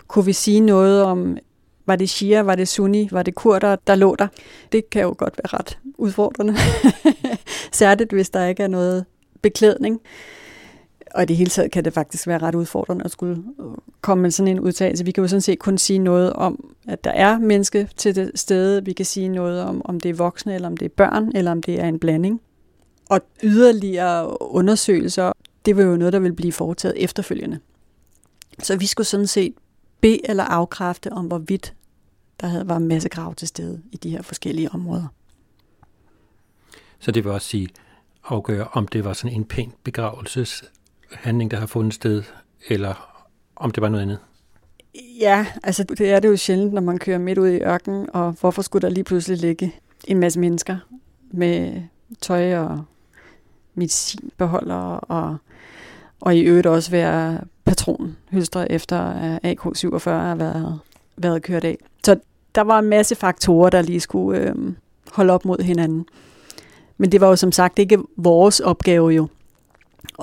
Kunne 0.08 0.26
vi 0.26 0.34
sige 0.34 0.60
noget 0.60 1.04
om, 1.04 1.38
var 1.86 1.96
det 1.96 2.10
shia, 2.10 2.42
var 2.42 2.56
det 2.56 2.68
sunni, 2.68 3.10
var 3.12 3.24
det 3.24 3.36
kurder, 3.36 3.76
der 3.76 3.96
lå 3.96 4.16
der? 4.16 4.28
Det 4.72 4.90
kan 4.90 5.02
jo 5.02 5.16
godt 5.18 5.38
være 5.38 5.60
ret 5.60 5.80
udfordrende. 5.98 6.56
Særligt, 7.72 8.12
hvis 8.12 8.30
der 8.30 8.46
ikke 8.46 8.64
er 8.64 8.68
noget 8.68 9.06
beklædning. 9.42 10.02
Og 11.16 11.24
i 11.24 11.26
det 11.26 11.36
hele 11.36 11.50
taget 11.50 11.72
kan 11.72 11.86
det 11.86 11.94
faktisk 11.94 12.28
være 12.28 12.38
ret 12.38 12.56
udfordrende 12.56 13.06
at 13.06 13.12
skulle 13.12 13.44
øh, 13.60 13.66
komme 14.02 14.22
med 14.22 14.32
sådan 14.32 14.48
en 14.48 14.60
udtalelse. 14.60 15.06
Vi 15.06 15.12
kan 15.12 15.24
jo 15.24 15.28
sådan 15.28 15.42
set 15.42 15.60
kun 15.60 15.78
sige 15.78 16.00
noget 16.00 16.34
om, 16.34 16.74
at 16.88 17.04
der 17.04 17.12
er 17.12 17.40
menneske 17.40 17.90
til 17.98 18.16
det 18.16 18.32
stede. 18.36 18.86
Vi 18.86 18.94
kan 18.94 19.06
sige 19.06 19.28
noget 19.28 19.62
om, 19.62 19.82
om 19.86 20.00
det 20.00 20.10
er 20.10 20.14
voksne, 20.14 20.56
eller 20.56 20.68
om 20.68 20.78
det 20.78 20.86
er 20.86 20.90
børn, 20.90 21.32
eller 21.36 21.52
om 21.52 21.64
det 21.64 21.80
er 21.80 21.88
en 21.88 22.00
blanding. 22.00 22.42
Og 23.10 23.22
yderligere 23.44 24.42
undersøgelser, 24.42 25.32
det 25.66 25.78
var 25.78 25.84
jo 25.84 25.98
noget, 25.98 26.14
der 26.14 26.20
vil 26.20 26.34
blive 26.34 26.54
foretaget 26.54 27.04
efterfølgende. 27.04 27.60
Så 28.64 28.78
vi 28.78 28.86
skulle 28.86 29.08
sådan 29.08 29.28
set 29.28 29.54
bede 30.02 30.30
eller 30.30 30.44
afkræfte 30.44 31.14
om, 31.14 31.26
hvorvidt 31.26 31.74
der 32.42 32.48
havde 32.48 32.70
var 32.70 32.78
en 32.78 32.88
masse 32.88 33.10
grav 33.10 33.36
til 33.36 33.48
stede 33.48 33.82
i 33.92 33.98
de 33.98 34.10
her 34.10 34.22
forskellige 34.22 34.72
områder. 34.72 35.08
Så 37.00 37.12
det 37.12 37.24
vil 37.24 37.32
også 37.32 37.48
sige, 37.48 37.70
afgøre, 38.24 38.68
om 38.74 38.88
det 38.88 39.06
var 39.06 39.14
sådan 39.14 39.36
en 39.36 39.46
pæn 39.46 39.74
begravelseshandling, 39.84 41.52
der 41.52 41.58
har 41.58 41.66
fundet 41.66 41.94
sted, 41.94 42.24
eller 42.70 43.24
om 43.56 43.72
det 43.72 43.82
var 43.82 43.90
noget 43.90 44.02
andet? 44.02 44.20
Ja, 45.20 45.46
altså 45.64 45.84
det 45.84 46.12
er 46.12 46.20
det 46.20 46.28
jo 46.28 46.38
sjældent, 46.38 46.74
når 46.74 46.82
man 46.82 46.98
kører 46.98 47.18
midt 47.18 47.38
ud 47.38 47.48
i 47.48 47.62
ørkenen, 47.62 48.10
og 48.14 48.32
hvorfor 48.40 48.62
skulle 48.62 48.82
der 48.82 48.94
lige 48.94 49.04
pludselig 49.04 49.38
ligge 49.38 49.76
en 50.08 50.20
masse 50.20 50.40
mennesker 50.40 50.78
med 51.32 51.82
tøj 52.22 52.58
og 52.58 52.84
medicinbeholdere, 53.76 55.00
og, 55.00 55.38
og 56.22 56.36
i 56.36 56.40
øvrigt 56.40 56.68
også 56.68 56.92
være 56.92 57.40
patronhylstre 57.66 58.72
efter 58.72 59.38
AK-47 59.44 60.10
har 60.10 60.36
været, 60.36 60.80
været 61.18 61.44
kørt 61.44 61.64
af. 61.64 61.78
Så 62.04 62.20
der 62.56 62.62
var 62.62 62.80
en 62.80 62.90
masse 62.90 63.16
faktorer, 63.16 63.70
der 63.70 63.82
lige 63.82 64.00
skulle 64.00 64.40
øh, 64.40 64.56
holde 65.12 65.34
op 65.34 65.46
mod 65.46 65.64
hinanden. 65.64 66.06
Men 66.98 67.12
det 67.12 67.22
var 67.22 67.28
jo 67.28 67.36
som 67.36 67.52
sagt 67.52 67.80
ikke 67.80 67.98
vores 68.18 68.60
opgave 68.60 69.10
jo 69.10 69.28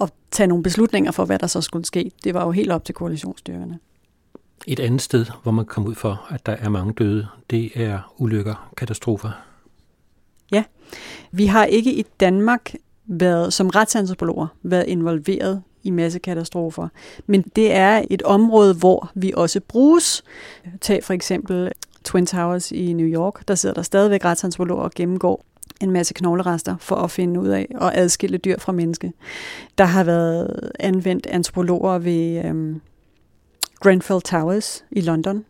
at 0.00 0.12
tage 0.30 0.46
nogle 0.46 0.62
beslutninger 0.62 1.10
for, 1.10 1.24
hvad 1.24 1.38
der 1.38 1.46
så 1.46 1.60
skulle 1.60 1.84
ske. 1.84 2.10
Det 2.24 2.34
var 2.34 2.44
jo 2.44 2.50
helt 2.50 2.72
op 2.72 2.84
til 2.84 2.94
koalitionsstyrkerne. 2.94 3.78
Et 4.66 4.80
andet 4.80 5.02
sted, 5.02 5.26
hvor 5.42 5.52
man 5.52 5.64
kom 5.64 5.86
ud 5.86 5.94
for, 5.94 6.26
at 6.30 6.46
der 6.46 6.52
er 6.52 6.68
mange 6.68 6.92
døde, 6.92 7.26
det 7.50 7.70
er 7.74 8.14
ulykker, 8.18 8.70
katastrofer. 8.76 9.30
Ja, 10.52 10.64
vi 11.30 11.46
har 11.46 11.64
ikke 11.64 11.92
i 11.92 12.04
Danmark 12.20 12.74
været 13.06 13.52
som 13.52 13.68
retsantropologer 13.68 14.46
været 14.62 14.86
involveret 14.86 15.62
i 15.82 15.90
massekatastrofer. 15.90 16.88
Men 17.26 17.42
det 17.56 17.72
er 17.72 18.02
et 18.10 18.22
område, 18.22 18.74
hvor 18.74 19.10
vi 19.14 19.32
også 19.36 19.60
bruges. 19.68 20.24
Tag 20.80 21.04
for 21.04 21.12
eksempel 21.12 21.72
Twin 22.04 22.26
Towers 22.26 22.72
i 22.72 22.92
New 22.92 23.06
York. 23.06 23.48
Der 23.48 23.54
sidder 23.54 23.74
der 23.74 23.82
stadigvæk 23.82 24.24
retsantropologer 24.24 24.82
og 24.82 24.90
gennemgår 24.90 25.44
en 25.80 25.90
masse 25.90 26.14
knoglerester 26.14 26.76
for 26.80 26.96
at 26.96 27.10
finde 27.10 27.40
ud 27.40 27.48
af 27.48 27.66
og 27.74 27.96
adskille 27.96 28.38
dyr 28.38 28.58
fra 28.58 28.72
menneske. 28.72 29.12
Der 29.78 29.84
har 29.84 30.04
været 30.04 30.70
anvendt 30.80 31.26
antropologer 31.26 31.98
ved 31.98 32.44
øhm, 32.44 32.80
Grenfell 33.80 34.20
Towers 34.20 34.84
i 34.90 35.00
London, 35.00 35.44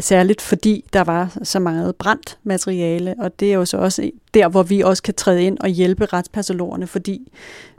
særligt 0.00 0.42
fordi 0.42 0.84
der 0.92 1.04
var 1.04 1.38
så 1.42 1.58
meget 1.58 1.96
brændt 1.96 2.38
materiale, 2.42 3.14
og 3.18 3.40
det 3.40 3.50
er 3.50 3.54
jo 3.54 3.64
så 3.64 3.76
også 3.76 4.10
der, 4.34 4.48
hvor 4.48 4.62
vi 4.62 4.80
også 4.80 5.02
kan 5.02 5.14
træde 5.14 5.42
ind 5.42 5.58
og 5.58 5.68
hjælpe 5.68 6.06
retspatologerne, 6.06 6.86
fordi 6.86 7.32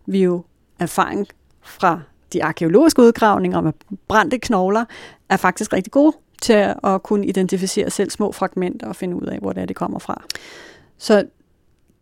vi 0.06 0.24
jo 0.24 0.44
erfaring 0.80 1.28
fra 1.62 2.02
de 2.34 2.44
arkeologiske 2.44 3.02
udgravninger 3.02 3.62
med 3.62 3.74
brændte 4.08 4.40
knogler 4.40 4.86
er 5.30 5.38
faktisk 5.38 5.74
rigtig 5.74 5.92
gode 5.92 6.18
til 6.42 6.74
at 6.84 7.04
kunne 7.04 7.28
identificere 7.28 7.90
selv 7.90 8.10
små 8.10 8.32
fragmenter 8.32 8.88
og 8.88 8.96
finde 8.96 9.16
ud 9.16 9.28
af, 9.28 9.40
hvor 9.40 9.54
det 9.54 9.62
er, 9.62 9.66
det 9.66 9.76
kommer 9.76 10.00
fra. 10.00 10.24
Så 10.98 11.26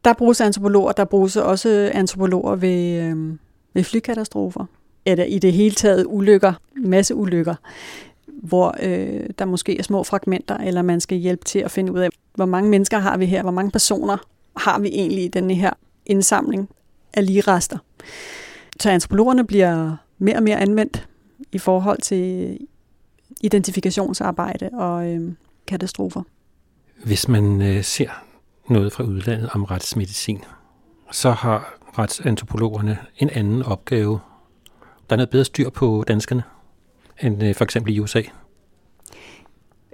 der 0.05 0.13
bruges 0.13 0.41
antropologer, 0.41 0.91
der 0.91 1.05
bruges 1.05 1.35
også 1.35 1.91
antropologer 1.93 2.55
ved, 2.55 3.01
øh, 3.01 3.37
ved 3.73 3.83
flykatastrofer, 3.83 4.65
eller 5.05 5.23
i 5.23 5.39
det 5.39 5.53
hele 5.53 5.75
taget 5.75 6.05
ulykker, 6.07 6.53
masse 6.75 7.15
ulykker, 7.15 7.55
hvor 8.27 8.75
øh, 8.83 9.29
der 9.39 9.45
måske 9.45 9.79
er 9.79 9.83
små 9.83 10.03
fragmenter, 10.03 10.57
eller 10.57 10.81
man 10.81 11.01
skal 11.01 11.17
hjælpe 11.17 11.45
til 11.45 11.59
at 11.59 11.71
finde 11.71 11.91
ud 11.91 11.99
af, 11.99 12.09
hvor 12.35 12.45
mange 12.45 12.69
mennesker 12.69 12.99
har 12.99 13.17
vi 13.17 13.25
her, 13.25 13.41
hvor 13.41 13.51
mange 13.51 13.71
personer 13.71 14.17
har 14.57 14.79
vi 14.79 14.87
egentlig 14.87 15.25
i 15.25 15.27
denne 15.27 15.53
her 15.53 15.71
indsamling 16.05 16.69
af 17.13 17.25
lige 17.25 17.41
rester. 17.41 17.77
Så 18.79 18.89
antropologerne 18.89 19.47
bliver 19.47 19.95
mere 20.17 20.35
og 20.35 20.43
mere 20.43 20.59
anvendt 20.59 21.07
i 21.51 21.57
forhold 21.57 22.01
til 22.01 22.57
identifikationsarbejde 23.41 24.69
og 24.73 25.07
øh, 25.07 25.33
katastrofer. 25.67 26.21
Hvis 27.03 27.27
man 27.27 27.61
øh, 27.61 27.83
ser 27.83 28.24
noget 28.69 28.93
fra 28.93 29.03
udlandet 29.03 29.49
om 29.53 29.63
retsmedicin, 29.63 30.43
så 31.11 31.31
har 31.31 31.77
retsantropologerne 31.99 32.97
en 33.17 33.29
anden 33.29 33.63
opgave. 33.63 34.19
Der 35.09 35.15
er 35.15 35.17
noget 35.17 35.29
bedre 35.29 35.45
styr 35.45 35.69
på 35.69 36.03
danskerne 36.07 36.43
end 37.21 37.43
øh, 37.43 37.55
for 37.55 37.63
eksempel 37.63 37.95
i 37.95 37.99
USA. 37.99 38.21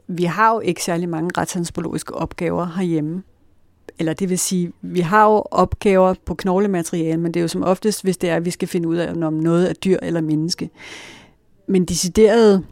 Vi 0.07 0.23
har 0.23 0.53
jo 0.53 0.60
ikke 0.60 0.84
særlig 0.84 1.10
mange 1.10 1.29
retsantropologiske 1.38 2.13
opgaver 2.13 2.65
herhjemme. 2.65 3.23
Eller 3.99 4.13
det 4.13 4.29
vil 4.29 4.39
sige, 4.39 4.73
vi 4.81 4.99
har 4.99 5.25
jo 5.25 5.43
opgaver 5.51 6.13
på 6.25 6.36
knoglemateriale, 6.36 7.21
men 7.21 7.34
det 7.34 7.39
er 7.39 7.41
jo 7.41 7.47
som 7.47 7.63
oftest, 7.63 8.03
hvis 8.03 8.17
det 8.17 8.29
er, 8.29 8.36
at 8.36 8.45
vi 8.45 8.51
skal 8.51 8.67
finde 8.67 8.88
ud 8.88 8.95
af, 8.95 9.25
om 9.25 9.34
noget 9.34 9.69
er 9.69 9.73
dyr 9.73 9.97
eller 10.01 10.21
menneske. 10.21 10.69
Men 11.67 11.86
deciderede 11.86 12.63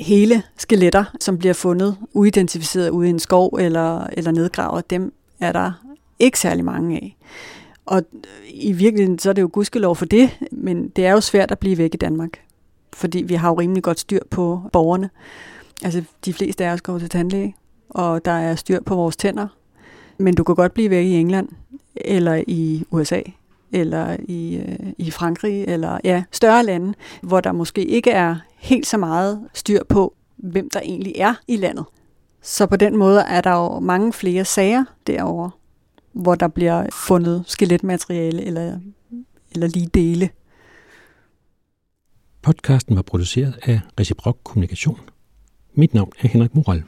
hele 0.00 0.42
skeletter, 0.56 1.04
som 1.20 1.38
bliver 1.38 1.54
fundet 1.54 1.96
uidentificeret 2.12 2.90
ude 2.90 3.06
i 3.06 3.10
en 3.10 3.18
skov 3.18 3.56
eller, 3.60 4.06
eller 4.12 4.30
nedgravet, 4.30 4.90
dem 4.90 5.12
er 5.40 5.52
der 5.52 5.72
ikke 6.18 6.38
særlig 6.38 6.64
mange 6.64 6.96
af. 6.96 7.16
Og 7.86 8.02
i 8.48 8.72
virkeligheden, 8.72 9.18
så 9.18 9.28
er 9.28 9.32
det 9.32 9.42
jo 9.42 9.50
gudskelov 9.52 9.96
for 9.96 10.04
det, 10.04 10.38
men 10.52 10.88
det 10.88 11.06
er 11.06 11.12
jo 11.12 11.20
svært 11.20 11.50
at 11.50 11.58
blive 11.58 11.78
væk 11.78 11.94
i 11.94 11.96
Danmark, 11.96 12.40
fordi 12.92 13.22
vi 13.22 13.34
har 13.34 13.48
jo 13.48 13.54
rimelig 13.54 13.82
godt 13.82 14.00
styr 14.00 14.20
på 14.30 14.60
borgerne. 14.72 15.10
Altså, 15.82 16.02
de 16.24 16.32
fleste 16.32 16.64
af 16.64 16.72
os 16.72 16.82
går 16.82 16.98
til 16.98 17.08
tandlæge, 17.08 17.56
og 17.90 18.24
der 18.24 18.30
er 18.30 18.54
styr 18.54 18.80
på 18.80 18.94
vores 18.94 19.16
tænder, 19.16 19.48
men 20.18 20.34
du 20.34 20.44
kan 20.44 20.54
godt 20.54 20.74
blive 20.74 20.90
væk 20.90 21.06
i 21.06 21.14
England, 21.14 21.48
eller 21.94 22.42
i 22.46 22.84
USA, 22.90 23.20
eller 23.72 24.16
i, 24.28 24.56
øh, 24.56 24.92
i 24.98 25.10
Frankrig, 25.10 25.64
eller 25.64 25.98
ja, 26.04 26.22
større 26.32 26.64
lande, 26.64 26.94
hvor 27.22 27.40
der 27.40 27.52
måske 27.52 27.84
ikke 27.84 28.10
er 28.10 28.36
helt 28.58 28.86
så 28.86 28.96
meget 28.96 29.48
styr 29.54 29.84
på, 29.88 30.14
hvem 30.36 30.70
der 30.70 30.80
egentlig 30.80 31.12
er 31.16 31.34
i 31.48 31.56
landet. 31.56 31.84
Så 32.42 32.66
på 32.66 32.76
den 32.76 32.96
måde 32.96 33.20
er 33.20 33.40
der 33.40 33.50
jo 33.50 33.80
mange 33.80 34.12
flere 34.12 34.44
sager 34.44 34.84
derovre, 35.06 35.50
hvor 36.12 36.34
der 36.34 36.48
bliver 36.48 36.86
fundet 36.92 37.44
skeletmateriale 37.46 38.44
eller, 38.44 38.78
eller 39.52 39.66
lige 39.66 39.86
dele. 39.86 40.30
Podcasten 42.42 42.96
var 42.96 43.02
produceret 43.02 43.58
af 43.62 43.80
Reciprok 44.00 44.38
Kommunikation. 44.44 45.00
Mit 45.74 45.94
navn 45.94 46.12
er 46.20 46.28
Henrik 46.28 46.54
Moral. 46.54 46.82